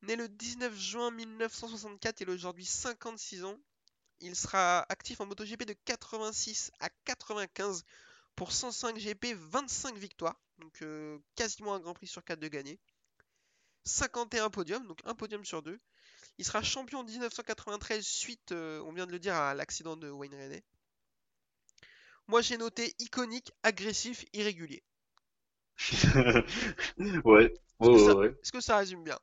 [0.03, 3.59] né le 19 juin 1964, il a aujourd'hui 56 ans.
[4.21, 7.85] Il sera actif en MotoGP de 86 à 95
[8.37, 12.81] pour 105 GP, 25 victoires, donc euh, quasiment un Grand Prix sur 4 de gagné.
[13.85, 15.81] 51 podiums, donc un podium sur deux.
[16.39, 20.11] Il sera champion en 1993 suite, euh, on vient de le dire, à l'accident de
[20.11, 20.65] Wayne Rainey.
[22.29, 24.85] Moi j'ai noté iconique, agressif, irrégulier.
[27.25, 27.53] ouais.
[27.79, 28.35] Ouais, que ouais, ça- ouais.
[28.43, 29.19] Est-ce que ça résume bien?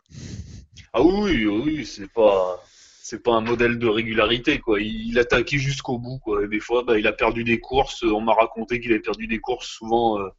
[0.94, 2.64] Ah oui, oui, oui, c'est pas,
[3.02, 4.80] c'est pas un modèle de régularité, quoi.
[4.82, 6.44] Il, il attaquait jusqu'au bout, quoi.
[6.44, 8.04] Et des fois, bah, il a perdu des courses.
[8.04, 10.20] On m'a raconté qu'il avait perdu des courses souvent.
[10.20, 10.30] euh,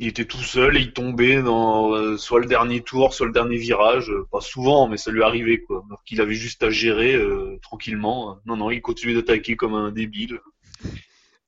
[0.00, 3.32] il était tout seul et il tombait dans euh, soit le dernier tour, soit le
[3.32, 4.10] dernier virage.
[4.10, 5.82] Euh, Pas souvent, mais ça lui arrivait, quoi.
[5.88, 8.38] Alors qu'il avait juste à gérer euh, tranquillement.
[8.46, 10.38] Non, non, il continuait d'attaquer comme un débile.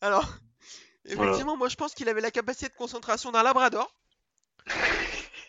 [0.00, 0.36] Alors,
[1.04, 1.30] Voilà.
[1.30, 3.94] effectivement, moi je pense qu'il avait la capacité de concentration d'un labrador.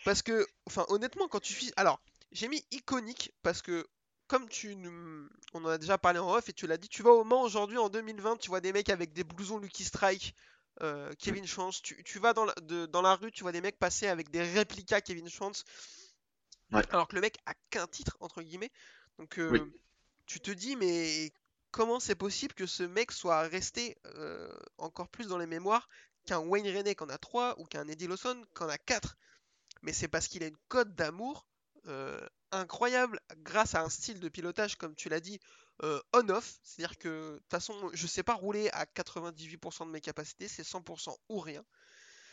[0.04, 1.72] Parce que, enfin, honnêtement, quand tu fais.
[1.76, 2.00] Alors,
[2.32, 3.86] j'ai mis iconique parce que,
[4.26, 4.74] comme tu.
[4.76, 7.24] nous- On en a déjà parlé en off et tu l'as dit, tu vas au
[7.24, 10.34] Mans aujourd'hui en 2020, tu vois des mecs avec des blousons Lucky Strike,
[10.82, 11.82] euh, Kevin Schwantz.
[11.82, 14.30] Tu, tu vas dans la, de- dans la rue, tu vois des mecs passer avec
[14.30, 15.64] des réplicas Kevin Schwantz.
[16.72, 16.82] Ouais.
[16.90, 18.72] Alors que le mec a qu'un titre, entre guillemets.
[19.18, 19.60] Donc, euh, Oui.
[20.26, 21.30] tu te dis, mais
[21.70, 25.88] comment c'est possible que ce mec soit resté euh, encore plus dans les mémoires
[26.24, 29.16] qu'un Wayne qui en a 3 ou qu'un Eddie Lawson qui en a 4
[29.82, 31.46] Mais c'est parce qu'il a une cote d'amour
[32.52, 35.40] incroyable grâce à un style de pilotage, comme tu l'as dit,
[35.82, 36.58] euh, on-off.
[36.62, 40.62] C'est-à-dire que, de toute façon, je sais pas rouler à 98% de mes capacités, c'est
[40.62, 41.64] 100% ou rien.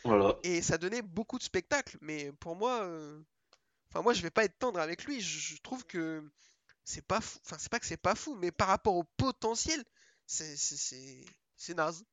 [0.04, 0.36] Voilà.
[0.42, 1.98] Et ça donnait beaucoup de spectacles.
[2.00, 3.20] Mais pour moi, euh,
[3.90, 5.20] enfin moi je vais pas être tendre avec lui.
[5.20, 6.24] Je, je trouve que
[6.84, 7.38] c'est pas fou.
[7.44, 9.84] Enfin c'est pas que c'est pas fou, mais par rapport au potentiel,
[10.26, 12.04] c'est naze.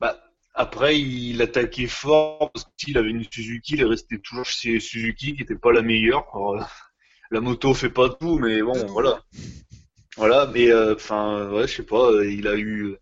[0.00, 4.80] Bah, après, il attaquait fort parce qu'il avait une Suzuki, il est resté toujours chez
[4.80, 6.26] Suzuki, qui était pas la meilleure.
[6.34, 6.62] Alors, euh,
[7.30, 9.22] la moto fait pas tout, mais bon, voilà.
[10.16, 12.96] Voilà, mais euh, enfin, ouais, je sais pas, euh, il a eu.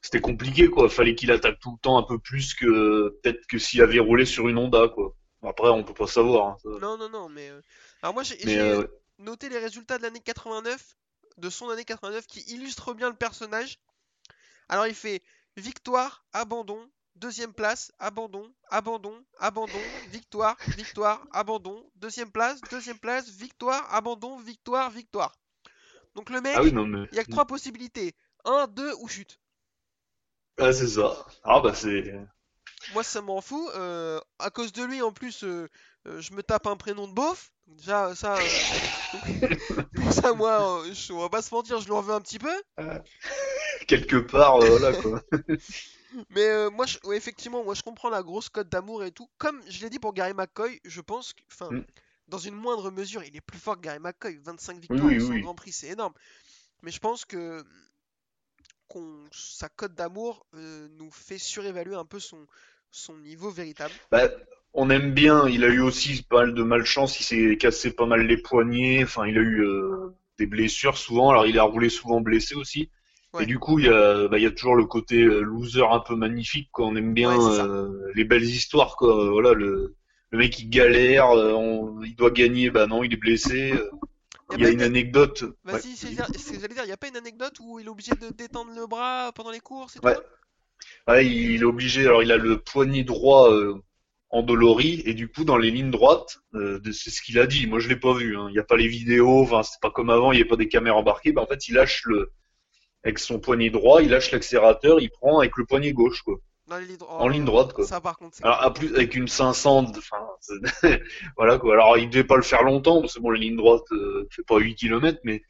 [0.00, 0.88] C'était compliqué, quoi.
[0.88, 4.24] Fallait qu'il attaque tout le temps un peu plus que peut-être que s'il avait roulé
[4.24, 5.14] sur une Honda, quoi.
[5.42, 6.46] Après, on peut pas savoir.
[6.48, 6.68] hein, ça.
[6.80, 7.60] Non non non, mais euh,
[8.02, 8.86] alors moi j'ai euh,
[9.18, 10.96] noté les résultats de l'année 89,
[11.38, 13.78] de son année 89, qui illustrent bien le personnage.
[14.68, 15.22] Alors il fait
[15.58, 23.92] victoire, abandon, deuxième place, abandon, abandon, abandon, victoire, victoire, abandon, deuxième place, deuxième place, victoire,
[23.94, 25.36] abandon, victoire, victoire.
[26.14, 27.06] Donc le mec, Ah oui, non, mais.
[27.12, 28.14] il y a que trois possibilités.
[28.44, 29.40] 1, 2 ou chute.
[30.58, 31.26] Ah, c'est ça.
[31.44, 32.14] Ah, bah, c'est.
[32.88, 33.70] Moi ça m'en fout.
[33.76, 35.68] euh, à cause de lui en plus, euh,
[36.06, 37.52] euh, je me tape un prénom de beauf.
[37.66, 38.64] Déjà ça, euh,
[40.10, 42.54] ça moi, je- on va pas se mentir, je lui en veux un petit peu.
[43.88, 45.22] Quelque part, euh, voilà quoi.
[46.30, 49.28] Mais euh, moi, je- ouais, effectivement, moi je comprends la grosse cote d'amour et tout.
[49.38, 51.84] Comme je l'ai dit pour Gary McCoy, je pense que, enfin, Mm.
[52.28, 54.38] dans une moindre mesure, il est plus fort que Gary McCoy.
[54.42, 55.40] 25 victoires oui, oui.
[55.42, 56.14] Grand Prix, c'est énorme.
[56.82, 57.64] Mais je pense que
[58.88, 62.46] qu'on, sa cote d'amour euh, nous fait surévaluer un peu son,
[62.90, 63.98] son niveau véritable.
[64.10, 64.28] Bah,
[64.74, 68.06] on aime bien, il a eu aussi pas mal de malchance, il s'est cassé pas
[68.06, 71.88] mal les poignets, enfin il a eu euh, des blessures souvent, alors il a roulé
[71.88, 72.90] souvent blessé aussi.
[73.34, 73.42] Ouais.
[73.42, 75.82] Et du coup, il y a, bah, il y a toujours le côté euh, loser
[75.90, 76.86] un peu magnifique, quoi.
[76.86, 79.30] On aime bien Ouais, euh, les belles histoires, quoi.
[79.30, 79.96] Voilà, le,
[80.30, 83.72] le mec il galère, euh, on- il doit gagner, bah non, il est blessé.
[83.72, 83.90] euh.
[84.54, 85.44] Il y a pas une anecdote.
[85.64, 86.84] Vas-y, Ouais, c'est ce que j'allais dire.
[86.84, 89.50] Il n'y a pas une anecdote où il est obligé de détendre le bras pendant
[89.50, 91.22] les courses et tout Ouais.
[91.22, 92.06] il est obligé.
[92.06, 93.74] Alors, il a le poignet droit euh,
[94.30, 97.66] endolori et du coup, dans les lignes droites, euh, c'est ce qu'il a dit.
[97.66, 98.38] Moi, je l'ai pas vu.
[98.38, 98.46] hein.
[98.48, 99.42] Il n'y a pas les vidéos.
[99.42, 100.32] Enfin, c'est pas comme avant.
[100.32, 101.32] Il n'y a pas des caméras embarquées.
[101.32, 102.30] Bah, en fait, il lâche le
[103.04, 106.36] avec son poignet droit, il lâche l'accélérateur, il prend avec le poignet gauche, quoi.
[107.08, 107.86] En ligne droite, quoi.
[107.86, 110.60] Ça, par contre, c'est Alors, à plus avec une 500, de- enfin, c'est-
[111.36, 111.72] voilà quoi.
[111.74, 114.42] Alors, il devait pas le faire longtemps parce que bon, les lignes droites, euh, fait
[114.42, 115.42] pas 8 km, mais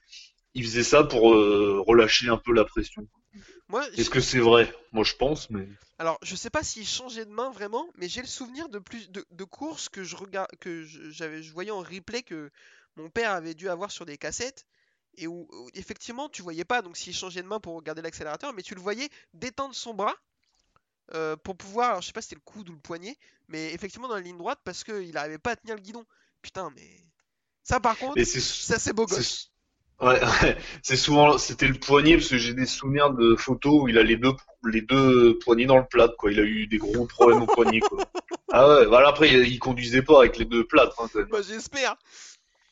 [0.54, 3.06] il faisait ça pour euh, relâcher un peu la pression.
[3.68, 4.72] Moi, Est-ce que c'est vrai?
[4.92, 5.68] Moi, je pense, mais.
[5.98, 9.10] Alors, je sais pas s'il changeait de main vraiment, mais j'ai le souvenir de plus
[9.10, 10.16] de, de courses que je
[10.60, 12.50] que je- j'avais, je voyais en replay que
[12.96, 14.64] mon père avait dû avoir sur des cassettes
[15.18, 18.52] et où, où, effectivement tu voyais pas donc s'il changeait de main pour regarder l'accélérateur,
[18.52, 20.14] mais tu le voyais détendre son bras
[21.14, 23.16] euh, pour pouvoir, alors je sais pas si c'était le coude ou le poignet,
[23.48, 26.04] mais effectivement dans la ligne droite parce qu'il arrivait pas à tenir le guidon.
[26.42, 27.04] Putain, mais
[27.62, 29.50] ça par contre, ça c'est beau gosse.
[30.00, 30.56] Ouais, ouais.
[30.82, 34.02] c'est souvent, c'était le poignet parce que j'ai des souvenirs de photos où il a
[34.02, 34.32] les deux,
[34.64, 36.30] les deux poignets dans le plat, quoi.
[36.30, 38.04] Il a eu des gros problèmes au poignet, quoi.
[38.52, 41.08] Ah ouais, voilà, après, il, il conduisait pas avec les deux plâtres, hein.
[41.30, 41.96] Bah, j'espère.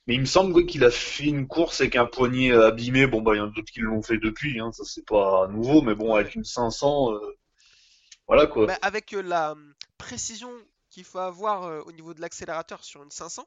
[0.07, 3.07] Mais il me semble qu'il a fait une course avec un poignet abîmé.
[3.07, 4.71] Bon, bah, il y en a d'autres qui l'ont fait depuis, hein.
[4.73, 7.19] Ça, c'est pas nouveau, mais bon, avec une 500, euh,
[8.27, 8.67] voilà, quoi.
[8.67, 10.51] Bah, avec euh, la hum, précision
[10.91, 13.47] qu'il faut avoir euh, au niveau de l'accélérateur sur une 500,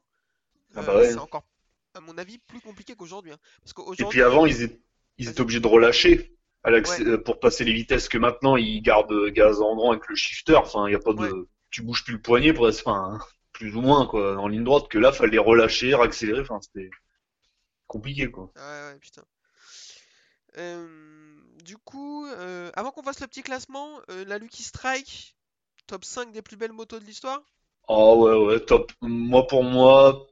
[0.74, 1.10] Ah bah ouais.
[1.10, 1.44] c'est encore,
[1.94, 3.32] à mon avis, plus compliqué qu'aujourd'hui.
[3.32, 3.38] hein.
[3.64, 4.80] Parce Et puis avant, ils étaient,
[5.18, 5.32] ils Vas-y.
[5.32, 7.18] étaient obligés de relâcher à l'accé- Ouais.
[7.18, 10.56] pour passer les vitesses que maintenant ils gardent gaz entrant avec le shifter.
[10.56, 11.30] Enfin, il y a pas de, Ouais.
[11.70, 13.18] tu bouges plus le poignet pour être, enfin,
[13.60, 14.88] plus ou moins quoi, en ligne droite.
[14.88, 16.40] Que là, fallait relâcher, accélérer.
[16.42, 16.90] Enfin, c'était
[17.86, 18.52] compliqué quoi.
[18.56, 19.24] Ouais, ouais, putain.
[20.58, 25.36] Euh, du coup, euh, avant qu'on fasse le petit classement, euh, la Lucky Strike,
[25.86, 27.40] top 5 des plus belles motos de l'histoire?
[27.88, 28.90] Ah ouais, ouais, top.
[29.02, 30.26] Moi pour moi,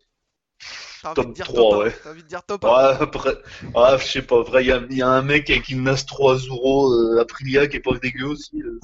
[1.02, 1.82] T'as envie Top de dire 3, top 1.
[1.84, 1.94] ouais.
[2.02, 2.68] T'as envie de dire top 1.
[2.68, 3.36] ouais, après,
[3.74, 4.44] ouais, je sais pas.
[4.60, 7.66] Il y a, il y a un mec avec une NAS 3 euros euh, Aprilia
[7.68, 8.62] qui est pas dégueu aussi.
[8.62, 8.78] euh,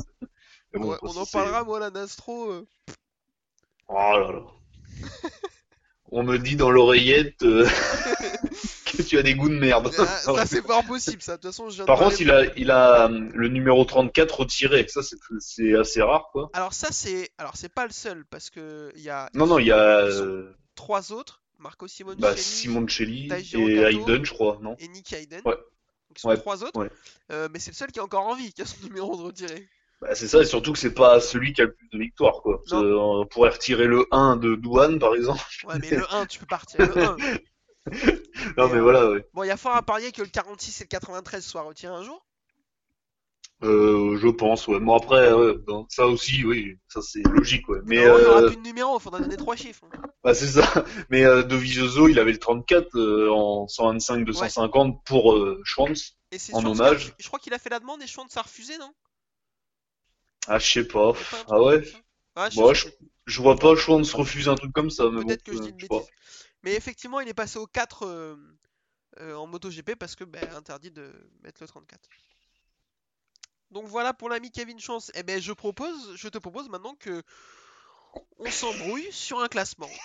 [0.75, 2.51] bon, Ouais, on en parlera, moi, la Nastro.
[2.51, 2.67] euh,
[3.89, 4.43] Oh là là.
[6.11, 7.67] On me dit dans l'oreillette euh,
[8.97, 9.91] que tu as des goûts de merde.
[9.99, 11.37] ah, ça, c'est fort possible, ça.
[11.37, 14.41] De toute façon, je viens Par contre, il a, il a euh, le numéro 34
[14.41, 14.87] retiré.
[14.89, 16.51] Ça, c'est, c'est assez rare, quoi.
[16.53, 17.31] Alors, ça, c'est.
[17.39, 20.07] Alors, c'est pas le seul, parce que il y a Non, non, il y a
[20.07, 23.87] Ils sont euh, trois autres Marco Simoncelli bah, Simoncelli Taijiro et Kato.
[23.89, 25.41] Hayden, je crois, non et Nick Hayden.
[25.45, 25.55] Ouais.
[25.55, 26.79] Donc, ils sont Ouais, trois autres.
[26.79, 26.91] ouais.
[27.33, 29.23] Euh, mais c'est le seul qui est encore en vie, qui a son numéro de
[29.23, 29.69] retiré.
[30.05, 32.41] Bah, C'est ça, et surtout que c'est pas celui qui a le plus de victoires,
[32.43, 32.63] quoi.
[32.73, 35.41] Euh, on pourrait retirer le 1 de Douane, par exemple.
[35.65, 37.17] Ouais, mais le 1, tu peux pas retirer le 1.
[38.57, 39.27] Non, mais voilà, ouais.
[39.35, 41.93] Bon, il y a fort à parier que le 46 et le 93 soient retirés
[41.95, 42.25] un jour.
[43.63, 44.81] Euh, je pense, ouais.
[44.81, 47.81] Bon, après, ouais, bon, ça aussi, oui, ça c'est logique, ouais.
[47.85, 49.85] Mais, non, il aura euh, plus de numéro, il faudra donner trois chiffres.
[49.93, 50.03] hein.
[50.23, 50.63] Bah c'est ça.
[51.11, 55.35] Mais euh, de Vizioso, il avait le 34 euh, en 125 250 pour
[56.33, 57.15] c'est En Schwantz hommage.
[57.19, 58.93] Je crois qu'il a fait la demande et Schwantz a refusé, non?
[60.47, 61.13] Ah je sais pas.
[61.49, 61.83] Ah ouais?
[62.37, 62.89] Ouais, je sais je,
[63.27, 65.65] je vois pas Schwanz refuser un truc comme ça, mais Peut-être bon, que je euh,
[65.65, 66.11] dis une bêtise.
[66.63, 68.37] Mais effectivement, il est passé au 4 euh,
[69.21, 72.09] euh, en MotoGP parce que ben, interdit de mettre le 34.
[73.71, 75.11] Donc voilà pour l'ami Kevin Chance.
[75.15, 77.23] Eh ben je propose, je te propose maintenant que
[78.39, 79.91] on s'embrouille sur un classement.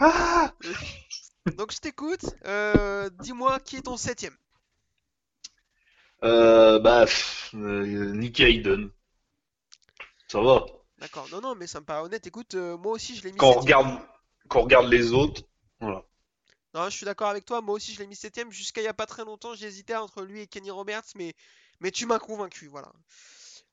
[0.00, 0.52] Ah
[1.56, 2.24] Donc je t'écoute.
[2.46, 4.36] Euh, Dis-moi qui est ton septième.
[6.24, 8.90] Euh, bah, pff, euh, Nicky Hayden.
[10.28, 10.64] Ça va.
[10.98, 11.28] D'accord.
[11.30, 12.26] Non non, mais ça me paraît honnête.
[12.26, 13.78] Écoute, euh, moi aussi je l'ai mis Quand on septième.
[13.78, 14.00] regarde,
[14.48, 15.42] quand on regarde les autres,
[15.80, 16.04] voilà.
[16.74, 17.60] Non, je suis d'accord avec toi.
[17.60, 18.50] Moi aussi je l'ai mis septième.
[18.52, 21.34] Jusqu'à il y a pas très longtemps, j'hésitais entre lui et Kenny Roberts, mais
[21.80, 22.68] mais tu m'as convaincu.
[22.68, 22.92] Voilà.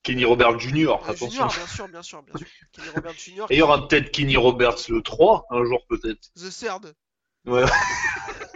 [0.02, 0.88] Kenny Roberts Jr.
[0.88, 1.48] Euh, attention.
[1.48, 2.46] Junior, bien sûr, bien sûr, bien sûr.
[2.72, 3.50] Kenny Roberts Junior.
[3.50, 6.30] Et il y aura peut-être Kenny Roberts le 3, un jour peut-être.
[6.36, 6.94] The Third.
[7.46, 7.64] Ouais.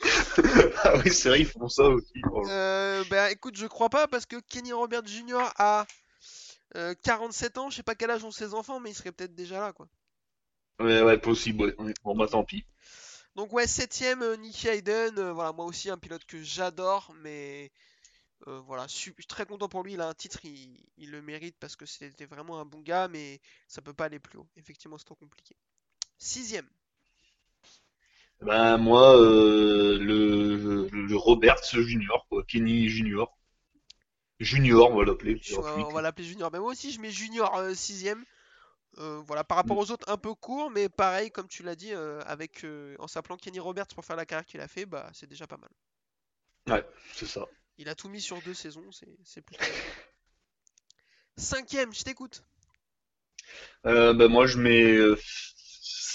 [0.84, 2.20] ah oui, c'est vrai, ils font ça aussi.
[2.48, 5.52] Euh, bah écoute, je crois pas parce que Kenny Robert Jr.
[5.56, 5.86] a
[6.76, 9.34] euh, 47 ans, je sais pas quel âge ont ses enfants, mais il serait peut-être
[9.34, 9.88] déjà là quoi.
[10.78, 11.94] Ouais, ouais, possible, ouais.
[12.04, 12.64] Bon, bah tant pis.
[13.36, 17.70] Donc ouais, septième, euh, Nicky Hayden, euh, voilà, moi aussi un pilote que j'adore, mais
[18.48, 21.22] euh, voilà, je suis très content pour lui, il a un titre, il, il le
[21.22, 24.48] mérite parce que c'était vraiment un bon gars, mais ça peut pas aller plus haut.
[24.56, 25.54] Effectivement, c'est trop compliqué.
[26.18, 26.68] Sixième,
[28.42, 33.36] Ben moi, euh, le, le Roberts Junior, quoi, Kenny Junior.
[34.40, 35.40] Junior, on va l'appeler.
[35.56, 36.50] On va l'appeler Junior.
[36.52, 38.24] Mais moi aussi, je mets Junior euh, sixième.
[38.98, 39.80] Euh, voilà, par rapport Mm.
[39.80, 43.08] aux autres, un peu court, mais pareil, comme tu l'as dit, euh, avec euh, en
[43.08, 45.70] s'appelant Kenny Roberts pour faire la carrière qu'il a fait, bah c'est déjà pas mal.
[46.68, 46.84] Ouais,
[47.14, 47.46] c'est ça.
[47.78, 48.92] Il a tout mis sur deux saisons,
[49.24, 49.82] c'est plutôt bien.
[51.36, 52.44] Cinquième, je t'écoute.
[53.86, 54.96] Euh, ben moi, je mets.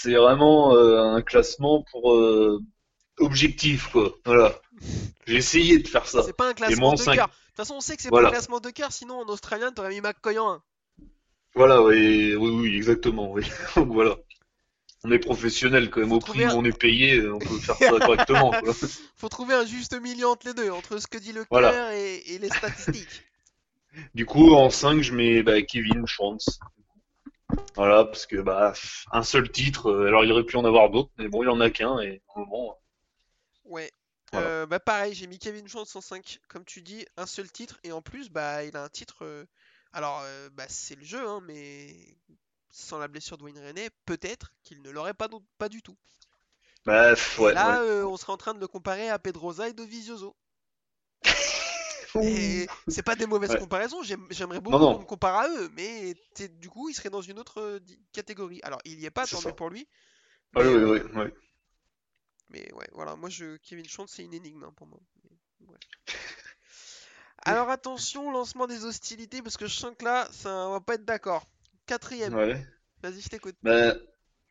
[0.06, 2.60] C'est vraiment euh, un classement pour euh,
[3.18, 4.14] objectif, quoi.
[4.24, 4.60] Voilà.
[5.26, 6.22] J'ai essayé de faire ça.
[6.22, 7.14] C'est pas un classement en de cinq.
[7.16, 7.26] cœur.
[7.28, 8.28] De toute façon, on sait que c'est Voilà.
[8.28, 10.50] pas un classement de cœur, sinon en australien, t'aurais mis McCoyan.
[10.50, 10.62] hein.
[11.54, 13.32] Voilà, oui, oui, oui, exactement.
[13.32, 13.44] Oui.
[13.76, 14.16] Donc voilà.
[15.04, 16.08] On est professionnel quand même.
[16.10, 18.74] Faut Au prix où on est payé, euh, on peut faire ça correctement, quoi.
[19.16, 21.70] Faut trouver un juste milieu entre les deux, entre ce que dit le Voilà.
[21.70, 23.22] cœur et, et les statistiques.
[24.14, 26.58] Du coup, en 5, je mets bah, Kevin Schwantz.
[27.74, 28.72] Voilà, parce que bah
[29.12, 31.60] un seul titre, euh, alors il aurait pu en avoir d'autres, mais bon, il en
[31.60, 32.78] a qu'un et au moment.
[33.64, 33.90] Ouais.
[34.32, 34.48] Voilà.
[34.48, 37.78] Euh, bah pareil, j'ai mis Kevin Schwantz en 5, comme tu dis, un seul titre,
[37.84, 39.24] et en plus, bah il a un titre.
[39.24, 39.44] euh,
[39.92, 41.94] Alors, euh, bah c'est le jeu, hein, mais
[42.70, 45.28] sans la blessure de Wayne René, peut-être qu'il ne l'aurait pas,
[45.68, 45.96] du tout.
[46.84, 47.88] Bah ouais, là, ouais.
[47.88, 50.36] euh, on serait en train de le comparer à Pedrosa et Dovizioso.
[52.88, 53.56] C'est pas des mauvaises Ouais.
[53.56, 56.14] comparaisons, j'aime- j'aimerais beaucoup qu'on me compare à eux, mais
[56.60, 57.78] du coup, il serait dans une autre euh,
[58.12, 58.60] catégorie.
[58.62, 59.88] Alors, il y est pas, tant mieux pour lui.
[60.56, 61.34] Ouais, Mais, ouais, euh, ouais, ouais.
[62.48, 65.00] Mais ouais, voilà, moi je Kevin Schwantz c'est une énigme hein, pour moi.
[65.24, 65.30] Mais,
[65.68, 65.78] ouais.
[67.46, 70.94] Alors attention, lancement des hostilités parce que je sens que là, ça on va pas
[70.96, 71.46] être d'accord.
[71.86, 72.66] Quatrième, Ouais.
[73.02, 73.56] vas-y, je t'écoute.
[73.62, 73.94] Bah,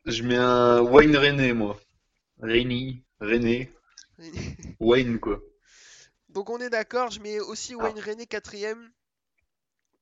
[0.06, 1.80] je mets un Wayne René, moi.
[2.40, 3.70] René, René,
[4.80, 5.38] Wayne, quoi.
[6.36, 7.82] Donc on est d'accord, je mets aussi Ah.
[7.82, 8.92] Wayne René quatrième.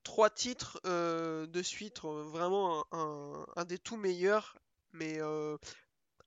[0.02, 4.58] Trois titres euh, de suite, euh, vraiment un, un- un des tout meilleurs,
[4.92, 5.56] mais euh,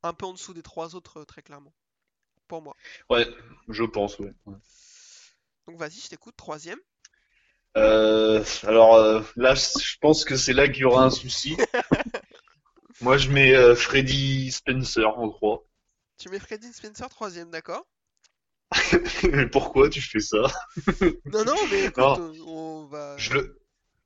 [0.03, 1.74] un peu en dessous des trois autres, très clairement.
[2.47, 2.76] Pour moi.
[3.10, 3.28] Ouais,
[3.70, 4.34] je pense, ouais.
[4.45, 4.55] ouais.
[5.68, 6.80] Donc vas-y, je t'écoute, troisième.
[7.78, 11.55] Euh, alors là, je pense que c'est là qu'il y aura un souci.
[13.01, 15.66] Moi, je mets Freddy Spencer en 3.
[16.18, 17.88] Tu mets Freddy Spencer troisième, d'accord
[19.51, 20.43] Pourquoi tu fais ça?
[21.26, 22.18] Non, non, mais écoute, Non.
[22.18, 23.18] euh, on va...
[23.18, 23.59] Je le,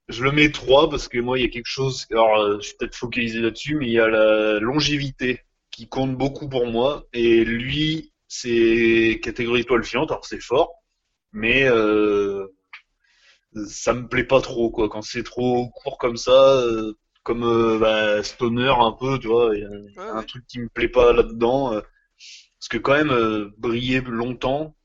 [0.10, 2.08] je le mets 3 parce que moi, il y a quelque chose.
[2.12, 5.42] Alors, euh, je suis peut-être focalisé là-dessus, mais il y a la longévité
[5.72, 7.08] qui compte beaucoup pour moi.
[7.14, 10.74] Et lui, c'est catégorie étoile filante, alors c'est fort,
[11.34, 12.48] mais euh,
[13.68, 14.90] ça me plaît pas trop, quoi.
[14.90, 16.94] Quand c'est trop court comme ça, euh,
[17.24, 20.24] comme euh, bah, Stoner un peu, tu vois, il y a Ouais, un ouais.
[20.24, 21.82] truc qui me plaît pas là-dedans.
[22.62, 24.76] Parce que quand même, euh, briller longtemps,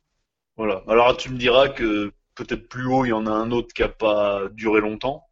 [0.57, 0.83] voilà.
[0.89, 3.83] Alors tu me diras que peut-être plus haut, il y en a un autre qui
[3.83, 5.29] a pas duré longtemps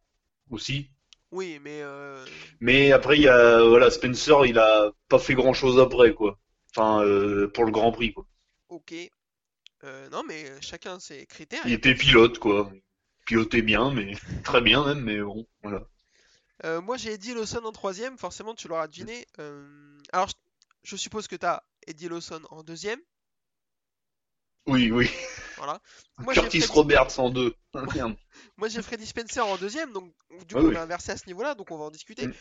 [0.51, 0.91] aussi.
[1.31, 2.23] Oui, mais euh,
[2.59, 6.37] Mais après, il y a voilà, Spencer, il a pas fait grand-chose après, quoi.
[6.69, 8.27] Enfin, euh, pour le Grand Prix, quoi.
[8.69, 8.93] ok.
[9.83, 11.61] Euh, non, mais chacun ses critères.
[11.65, 12.71] Il était pilote, quoi.
[13.25, 15.81] Pilotait bien, mais très bien même, mais bon, voilà.
[16.81, 19.25] Moi, j'ai Eddie Lawson en troisième, forcément, tu l'auras deviné.
[20.13, 20.35] Alors, je,
[20.83, 22.99] je suppose que tu as Eddie Lawson en deuxième.
[24.67, 25.09] Oui, oui.
[25.57, 25.79] Voilà.
[26.17, 27.55] Moi, Curtis Freddy- Roberts en deux.
[28.57, 30.11] Moi, j'ai Freddy Spencer en deuxième, donc
[30.47, 30.77] du Ah coup, on oui.
[30.77, 32.27] inversé à ce niveau-là, donc on va en discuter.
[32.27, 32.33] Mm.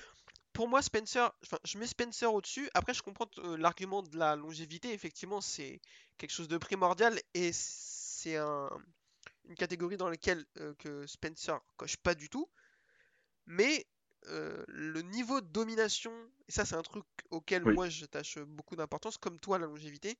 [0.55, 2.71] Pour moi, Spencer, enfin, je mets Spencer au-dessus.
[2.75, 4.93] Après, je comprends euh, l'argument de la longévité.
[4.93, 5.81] Effectivement, c'est
[6.17, 8.71] quelque chose de primordial et c'est un-
[9.47, 12.49] une catégorie dans laquelle euh, que Spencer coche pas du tout.
[13.47, 13.85] Mais
[14.29, 16.13] euh, le niveau de domination,
[16.49, 17.75] et ça, c'est un truc auquel Oui.
[17.75, 20.17] moi j'attache beaucoup d'importance, comme toi, la longévité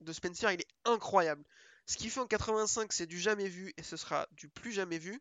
[0.00, 1.44] de Spencer, il est incroyable.
[1.86, 4.98] Ce qu'il fait en 85, c'est du jamais vu et ce sera du plus jamais
[4.98, 5.20] vu.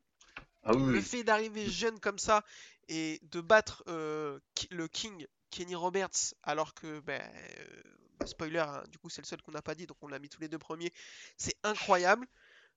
[0.63, 2.43] Ah oui, Le fait d'arriver jeune comme ça
[2.89, 4.39] et de battre euh,
[4.71, 7.21] le King Kenny Roberts alors que ben,
[7.59, 10.19] euh, spoiler hein, du coup c'est le seul qu'on n'a pas dit donc on l'a
[10.19, 10.91] mis tous les deux premiers
[11.37, 12.27] c'est incroyable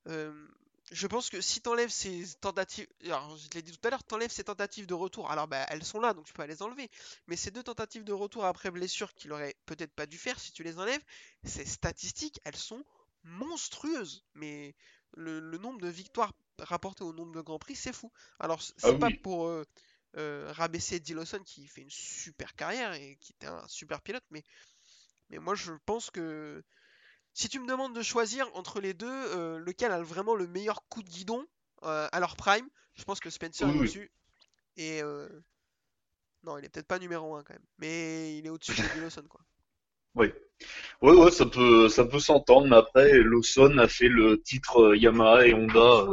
[0.09, 0.33] Euh,
[0.91, 4.03] je pense que si t'enlèves ces tentatives alors je te l'ai dit tout à l'heure
[4.05, 6.91] t'enlèves ces tentatives de retour alors bah, elles sont là donc tu peux les enlever.
[7.29, 10.53] Mais ces deux tentatives de retour après blessure qu'il aurait peut-être pas dû faire si
[10.53, 11.03] tu les enlèves
[11.45, 12.85] ces statistiques elles sont
[13.25, 14.25] monstrueuses.
[14.35, 14.75] Mais
[15.15, 18.11] le, le nombre de victoires rapportées au nombre de grands prix c'est fou.
[18.41, 19.21] Alors c- c'est Ah pas oui.
[19.23, 19.65] pour euh,
[20.17, 24.25] euh, rabaisser Eddie Lawson qui fait une super carrière et qui était un super pilote,
[24.31, 24.43] mais,
[25.31, 26.63] mais moi je pense que
[27.35, 30.87] si tu me demandes de choisir entre les deux, euh, lequel a vraiment le meilleur
[30.89, 31.47] coup de guidon
[31.85, 33.97] euh, à leur prime, je pense que Spencer Oui, est oui.
[33.97, 34.13] au-dessus.
[34.77, 35.29] Et euh,
[36.43, 39.25] non, il est peut-être pas numéro 1 quand même, mais il est au-dessus d'Eddie Lawson
[39.29, 39.41] quoi.
[40.15, 40.33] Oui.
[41.03, 44.97] Ouais, ouais, ça peut, ça peut s'entendre, mais après, Lawson a fait le titre euh,
[44.97, 46.07] Yamaha et Honda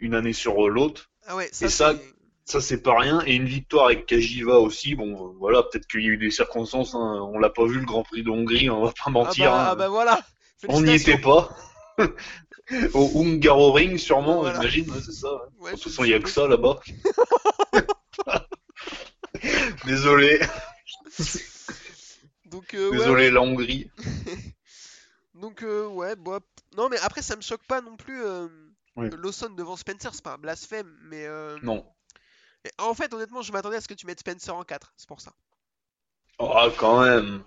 [0.00, 1.10] une année sur l'autre.
[1.26, 2.14] Ah ouais, ça, Et ça, c'est-
[2.46, 3.22] Ça, c'est pas rien.
[3.26, 4.94] Et une victoire avec Kajiva aussi.
[4.96, 6.94] Bon, euh, voilà, peut-être qu'il y a eu des circonstances.
[6.94, 7.20] hein.
[7.32, 9.52] On l'a pas vu le Grand Prix de Hongrie, on va pas Ah mentir.
[9.52, 9.70] bah, hein.
[9.70, 10.20] ah bah voilà.
[10.68, 11.50] On n'y était pas.
[12.94, 14.58] Au Hungaroring, sûrement, Voilà.
[14.60, 14.90] j'imagine.
[14.90, 15.32] ouais, c'est ça.
[15.32, 15.40] ouais.
[15.60, 16.80] Ouais, de toute façon, il y a que ça là-bas.
[19.86, 20.40] Désolé,
[22.46, 23.90] Donc, euh, ouais, désolé la Hongrie.
[25.34, 26.46] Donc euh, ouais, bon, hop.
[26.76, 28.48] non mais après ça me choque pas non plus euh,
[28.96, 29.08] Oui.
[29.18, 31.26] Lawson devant Spencer, c'est pas un blasphème, mais
[31.62, 31.84] Non.
[32.78, 35.20] en fait honnêtement je m'attendais à ce que tu mettes Spencer en 4, c'est pour
[35.20, 35.32] ça.
[36.38, 37.42] Ah, quand même.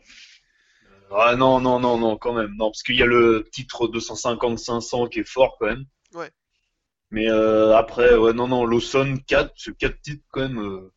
[1.11, 2.53] Ah non, non, non, non, quand même.
[2.57, 5.85] Non, parce qu'il y a le titre 250-500 qui est fort quand même.
[6.13, 6.31] Ouais.
[7.11, 10.59] Mais euh, après, ouais, non, non, Lawson 4, ce 4 titres quand même.
[10.59, 10.91] euh,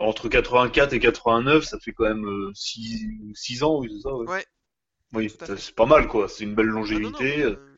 [0.00, 4.28] entre 84 et 89, ça fait quand même 6, ans, oui, c'est ça, ouais.
[4.28, 4.46] Ouais.
[5.12, 6.28] Oui, c'est pas mal, quoi.
[6.28, 7.42] C'est une belle Ah, non, non, longévité.
[7.44, 7.76] euh, euh,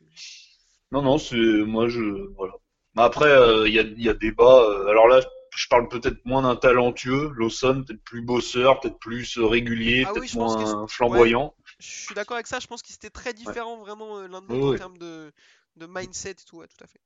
[0.93, 2.01] Non, non, c'est moi je
[2.35, 2.55] voilà.
[2.95, 4.63] Mais après, euh, il y a, il y a débat.
[4.63, 5.21] euh, alors là,
[5.57, 10.15] je parle peut-être moins d'un talentueux, Lawson, peut-être plus bosseur, peut-être plus euh, régulier, Ah
[10.15, 11.55] oui, peut-être que moins flamboyant.
[11.81, 14.47] je suis d'accord avec ça, je pense qu'ils étaient très différents vraiment euh, l'un de
[14.49, 14.77] Ouais, l'autre en ouais.
[14.77, 15.33] termes de,
[15.77, 17.01] de mindset et tout, ouais, tout à fait.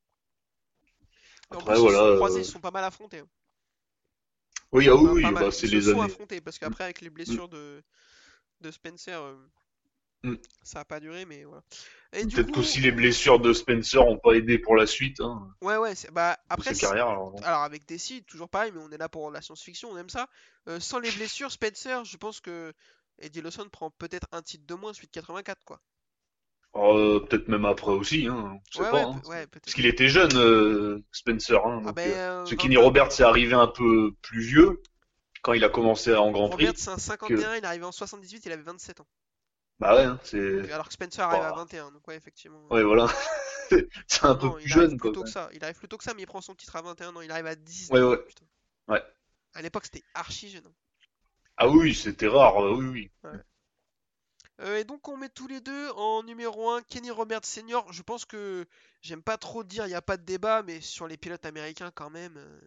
[1.52, 2.82] Et en Après, plus, ils se voilà, sont croisés, euh, ils se sont pas mal
[2.84, 3.20] affrontés.
[3.20, 3.28] hein.
[4.72, 6.00] Oui, ah oui, oui, bah, c'est ils les se sont années.
[6.00, 7.82] affrontés parce qu'après avec les blessures de,
[8.62, 9.36] de Spencer, euh,
[10.22, 10.34] Mm.
[10.62, 11.62] ça a pas duré, mais voilà.
[12.12, 15.94] Peut-être qu'aussi les blessures de Spencer ont pas aidé pour la suite hein, ouais, ouais,
[16.12, 17.06] bah après, carrière.
[17.08, 20.08] alors, alors avec DC, toujours pareil, mais on est là pour la science-fiction, on aime
[20.10, 20.28] ça.
[20.68, 22.72] Euh, sans les blessures, Spencer, je pense que
[23.20, 25.80] Eddie Lawson prend peut-être un titre de moins, celui de 84, quoi.
[26.76, 28.96] Euh, peut-être même après aussi, hein, on sait Ouais, pas.
[28.96, 29.22] ouais, hein.
[29.26, 29.46] ouais.
[29.46, 31.64] Parce qu'il était jeune, euh, Spencer.
[31.66, 34.80] Hein, Ah ben, euh, ce 20 Kenny Roberts est arrivé un peu plus vieux
[35.42, 36.66] quand il a commencé en Grand Prix.
[36.66, 39.06] Robert, c'est un 51, il est arrivé en 78, il avait 27 ans.
[39.80, 40.70] Bah ouais, hein, c'est.
[40.72, 41.52] Alors que Spencer arrive à Bah.
[41.52, 42.62] 21, donc ouais, effectivement.
[42.70, 43.06] Ouais, voilà.
[44.06, 45.12] c'est un peu Non, plus jeune, quoi.
[45.22, 45.48] que ça.
[45.52, 47.20] Il arrive plus tôt que ça, mais il prend son titre à 21 ans.
[47.22, 48.18] Il arrive à 19 Ouais, ans, ouais.
[48.26, 48.44] putain.
[48.88, 49.02] Ouais.
[49.54, 50.66] À l'époque, c'était archi jeune.
[50.66, 50.74] hein.
[51.56, 53.10] Ah oui, c'était rare, euh, oui, oui.
[54.60, 57.92] Euh, et donc, on met tous les deux en numéro 1 Kenny Roberts Senior.
[57.92, 58.66] Je pense que
[59.02, 61.90] j'aime pas trop dire, il n'y a pas de débat, mais sur les pilotes américains,
[61.94, 62.36] quand même.
[62.36, 62.60] euh,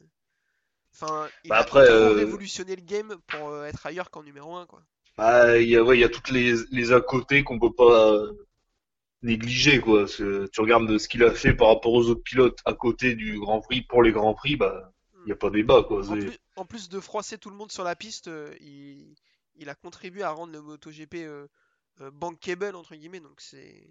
[0.93, 4.83] Enfin, il Bah a après, révolutionné le game pour être ailleurs qu'en numéro 1, quoi.
[5.17, 7.73] Bah, il y a, ouais, il y a toutes les, les à côté qu'on peut
[7.73, 8.33] pas euh,
[9.21, 10.01] négliger, quoi.
[10.01, 12.73] Parce que tu regardes de ce qu'il a fait par rapport aux autres pilotes à
[12.73, 14.91] côté du Grand Prix, pour les Grands Prix, bah,
[15.25, 16.01] il y a pas débat, quoi.
[16.09, 19.15] En plus, en plus de froisser tout le monde sur la piste, euh, il,
[19.55, 21.47] il a contribué à rendre le MotoGP euh,
[22.01, 23.87] euh, bankable entre guillemets, donc c'est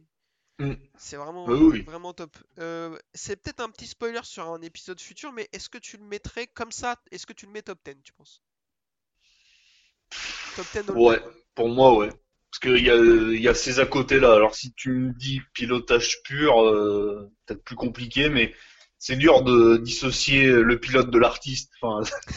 [0.58, 0.74] Mm.
[0.96, 1.82] c'est vraiment oui.
[1.82, 2.36] vraiment top.
[2.58, 6.04] Euh, c'est peut-être un petit spoiler sur un épisode futur, mais est-ce que tu le
[6.04, 6.96] mettrais comme ça?
[7.10, 8.42] Est-ce que tu le mets top 10, tu penses?
[10.56, 11.20] Top 10 all Ouais,
[11.54, 12.08] pour moi, ouais.
[12.08, 14.34] Parce qu'il y a, y a ces à côté là.
[14.34, 18.52] Alors si tu me dis pilotage pur, euh, peut-être plus compliqué, mais
[18.98, 22.08] c'est dur de dissocier le pilote de l'artiste, enfin,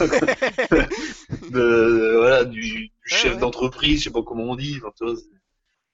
[1.50, 3.40] de, voilà, du, du chef ouais.
[3.40, 4.78] d'entreprise, je sais pas comment on dit.
[4.78, 5.14] Enfin, vois,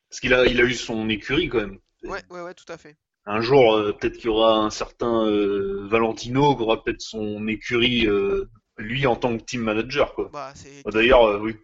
[0.08, 1.78] parce qu'il a, il a eu son écurie quand même.
[2.04, 2.96] ouais, ouais, ouais, tout à fait.
[3.24, 7.46] Un jour, euh, peut-être qu'il y aura un certain euh, Valentino qui aura peut-être son
[7.48, 10.28] écurie, euh, lui en tant que team manager, quoi.
[10.32, 11.56] Bah, c'est D'ailleurs, oui.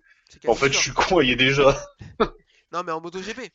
[0.47, 1.77] En fait, je suis con, il y est déjà.
[2.73, 3.51] Non, mais en MotoGP.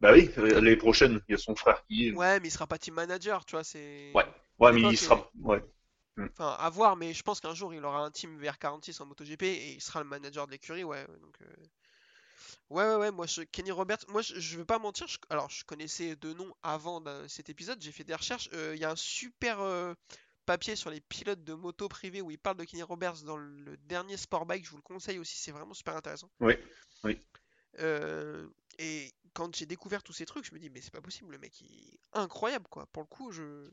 [0.00, 2.12] Bah oui, euh, l'année prochaine, il y a son frère qui est.
[2.12, 4.12] Ouais, mais il sera pas team manager, tu vois, c'est.
[4.14, 4.24] Ouais.
[4.58, 5.30] Ouais, mais il sera.
[5.40, 5.62] Ouais.
[6.18, 9.42] Enfin, à voir, mais je pense qu'un jour il aura un team VR46 en MotoGP
[9.44, 11.06] et il sera le manager de l'écurie, ouais.
[11.08, 11.46] ouais, Donc, euh,
[12.70, 13.42] ouais, ouais, ouais, moi, je...
[13.42, 17.00] Kenny Roberts, moi, je, je vais pas mentir, je- alors je connaissais deux noms avant
[17.00, 18.48] de- cet épisode, j'ai fait des recherches.
[18.52, 19.94] euh, Il y a un super euh,
[20.52, 23.74] papier sur les pilotes de moto privés où il parle de Kenny Roberts dans le
[23.86, 26.28] dernier Sport Bike, je vous le conseille aussi, c'est vraiment super intéressant.
[26.40, 26.52] Oui,
[27.04, 27.18] oui.
[27.80, 28.46] Euh,
[28.78, 31.38] et quand j'ai découvert tous ces trucs, je me dis, mais c'est pas possible, le
[31.38, 32.84] mec, il est incroyable, quoi.
[32.92, 33.70] Pour le coup, je.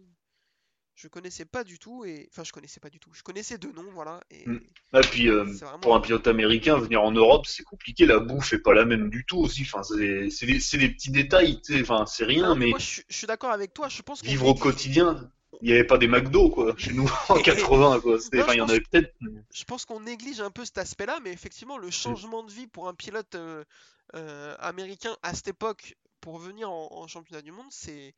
[0.96, 2.28] Je connaissais pas du tout, et.
[2.32, 3.14] Enfin, je connaissais pas du tout.
[3.14, 4.22] Je connaissais deux noms, voilà.
[4.32, 4.60] Et Mm.
[4.96, 5.80] Et puis, euh, vraiment.
[5.80, 8.06] pour un pilote américain, venir en Europe, c'est compliqué.
[8.06, 9.62] La bouffe est pas la même du tout aussi.
[9.64, 11.62] Enfin, c'est des, petits détails.
[11.82, 13.88] Enfin, c'est rien, Non, mais moi, je, suis- je suis d'accord avec toi.
[13.90, 15.30] Je pense vivre au quotidien,
[15.62, 18.16] il n'y avait pas des McDo, quoi, chez nous, en 80, quoi.
[18.16, 19.14] Enfin, je il y en pense- avait peut-être.
[19.54, 22.88] Je pense qu'on néglige un peu cet aspect-là, mais effectivement, le changement de vie pour
[22.88, 23.64] un pilote euh,
[24.16, 28.14] euh, américain à cette époque pour venir en, en championnat du monde, c'est.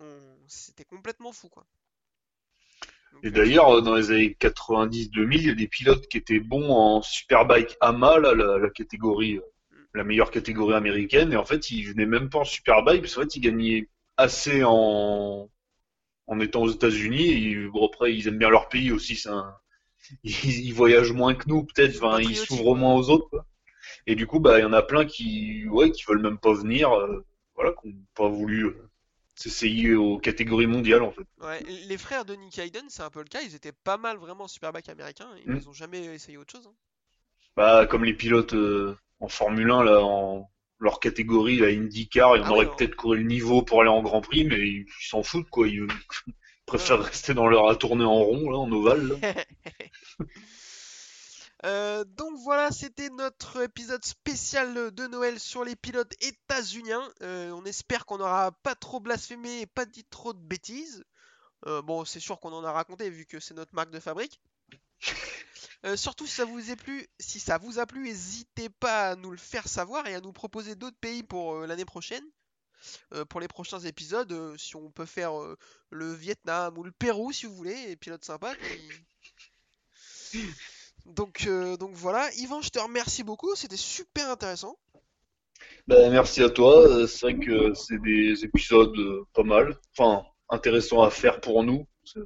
[0.00, 1.66] on- C'était complètement fou, quoi.
[3.12, 6.38] Donc, Et euh, d'ailleurs, dans les années 90-2000, il y a des pilotes qui étaient
[6.40, 9.40] bons en Superbike AMA, là, la, la catégorie,
[9.94, 13.22] la meilleure catégorie américaine, et en fait, ils venaient même pas en Superbike, parce qu'en
[13.22, 15.50] fait, ils gagnaient assez en,
[16.30, 19.54] en étant aux États-Unis, bon, après, ils aiment bien leur pays aussi, c'est un-
[20.24, 23.46] ils, ils voyagent moins que nous, peut-être, Ils enfin, s'ouvrent moins aux autres, quoi.
[24.06, 26.54] Et du coup, bah, il y en a plein qui, ouais, qui veulent même pas
[26.54, 27.24] venir, euh,
[27.56, 28.90] voilà, qui n'ont pas voulu euh,
[29.36, 31.26] s'essayer aux catégories mondiales en fait.
[31.38, 33.40] Ouais, les frères de Nick Hayden, c'est un peu le cas.
[33.42, 35.34] Ils étaient pas mal vraiment superbike américains.
[35.36, 35.56] et Mm.
[35.56, 36.68] Ils ont jamais essayé autre chose.
[36.68, 36.74] hein.
[37.56, 40.50] Bah, comme les pilotes euh, en Formule 1 là, en
[40.80, 43.82] leur catégorie, la IndyCar, il y en Ah aurait oui, peut-être couru le niveau pour
[43.82, 45.68] aller en Grand Prix, mais ils ils s'en foutent quoi.
[45.68, 45.86] Ils
[46.66, 49.08] préfèrent rester dans leur à tourner en rond là, en ovale.
[49.08, 49.34] Là.
[51.66, 57.06] Euh, donc voilà, c'était notre épisode spécial de Noël sur les pilotes états-uniens.
[57.22, 61.04] Euh, on espère qu'on n'aura pas trop blasphémé et pas dit trop de bêtises.
[61.66, 64.40] Euh, bon, c'est sûr qu'on en a raconté vu que c'est notre marque de fabrique.
[65.86, 69.16] Euh, surtout si ça vous a plu, si ça vous a plu, n'hésitez pas à
[69.16, 72.22] nous le faire savoir et à nous proposer d'autres pays pour euh, l'année prochaine.
[73.14, 75.32] Euh, pour les prochains épisodes, si on peut faire
[75.90, 78.54] le Vietnam ou le Pérou si vous voulez, et pilotes sympas.
[80.32, 80.40] qui-
[81.06, 81.48] Donc,
[81.78, 84.76] donc voilà, Yvan, je te remercie beaucoup, c'était super intéressant.
[85.86, 87.06] Bah, merci à toi.
[87.06, 88.96] C'est vrai que c'est des épisodes
[89.34, 91.86] pas mal, enfin intéressants à faire pour nous.
[92.12, 92.20] C'est-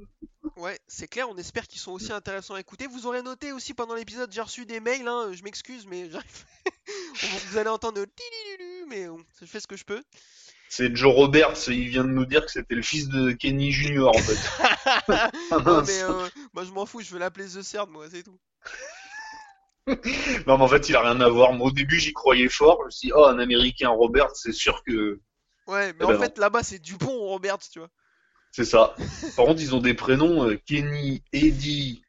[0.57, 2.87] Ouais, c'est clair, on espère qu'ils sont aussi intéressants à écouter.
[2.87, 6.45] Vous aurez noté aussi pendant l'épisode, j'ai reçu des mails, hein, je m'excuse, mais j'arrive.
[7.51, 8.05] Vous allez entendre le
[8.87, 10.01] mais bon, je fais ce que je peux.
[10.69, 14.15] C'est Joe Roberts, il vient de nous dire que c'était le fils de Kenny Junior
[14.15, 14.37] en fait.
[15.65, 18.39] Non, mais euh, moi je m'en fous, je veux l'appeler The Cerd, moi, c'est tout.
[19.87, 21.53] Non, mais en fait, il a rien à voir.
[21.53, 22.79] Moi, au début, j'y croyais fort.
[22.81, 25.19] Je me suis dit, oh, un américain Robert, c'est sûr que
[25.67, 27.89] Ouais, mais Eh en ben fait là-bas c'est Dupont Roberts, tu vois.
[28.55, 28.95] C'est ça.
[29.35, 32.01] Par contre, ils ont des prénoms euh, Kenny, Eddie,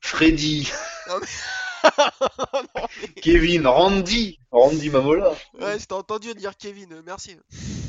[0.00, 0.70] Freddy,
[1.08, 4.38] Non, mais- Kevin, Randy.
[4.50, 5.30] Randy Mamola.
[5.60, 7.36] Ouais, je t'ai entendu dire Kevin, euh, merci.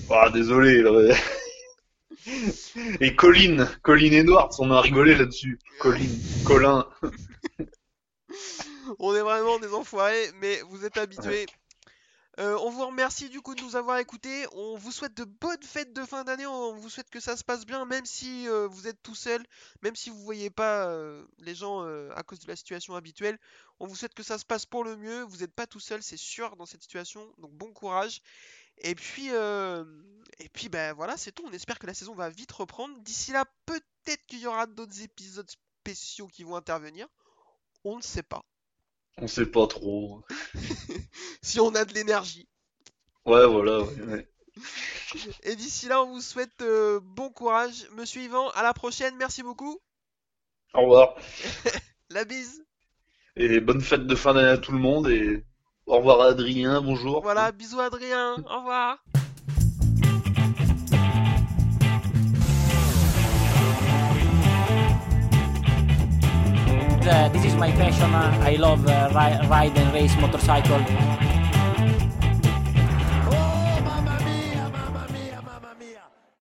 [0.09, 0.81] Ah, désolé.
[0.81, 1.15] là.
[2.99, 5.57] Et Colin, Colin Edwards, on a rigolé là-dessus.
[5.79, 6.05] Colin,
[6.45, 6.85] Colin.
[8.99, 11.45] On est vraiment des enfoirés, mais vous êtes habitués.
[12.41, 14.47] Euh, on vous remercie du coup de nous avoir écoutés.
[14.53, 16.47] On vous souhaite de bonnes fêtes de fin d'année.
[16.47, 19.45] On vous souhaite que ça se passe bien, même si euh, vous êtes tout seul,
[19.83, 21.81] même si vous voyez pas euh, les gens
[22.15, 23.37] à cause de la situation habituelle.
[23.79, 25.21] On vous souhaite que ça se passe pour le mieux.
[25.21, 27.31] Vous n'êtes pas tout seul, c'est sûr, dans cette situation.
[27.37, 28.21] Donc bon courage.
[28.79, 31.43] Et puis, et puis ben voilà, c'est tout.
[31.47, 32.97] On espère que la saison va vite reprendre.
[33.01, 37.07] D'ici là, peut-être qu'il y aura d'autres épisodes spéciaux qui vont intervenir.
[37.83, 38.43] On ne sait pas.
[39.17, 40.23] On sait pas trop.
[41.43, 42.47] Si on a de l'énergie.
[43.25, 43.81] Ouais, voilà.
[43.81, 44.27] ouais, ouais.
[45.43, 47.87] Et d'ici là, on vous souhaite euh, bon courage.
[47.93, 49.15] Monsieur Yvan, à la prochaine.
[49.17, 49.79] Merci beaucoup.
[50.73, 51.15] Au revoir.
[52.09, 52.63] La bise.
[53.35, 55.07] Et bonne fête de fin d'année à tout le monde.
[55.07, 55.43] Et
[55.85, 56.81] au revoir à Adrien.
[56.81, 57.21] Bonjour.
[57.21, 58.35] Voilà, bisous Adrien.
[58.49, 59.03] Au revoir.
[67.03, 68.13] Uh, this is my passion.
[68.13, 70.79] Uh, I love uh, ri- ride and race motorcycle.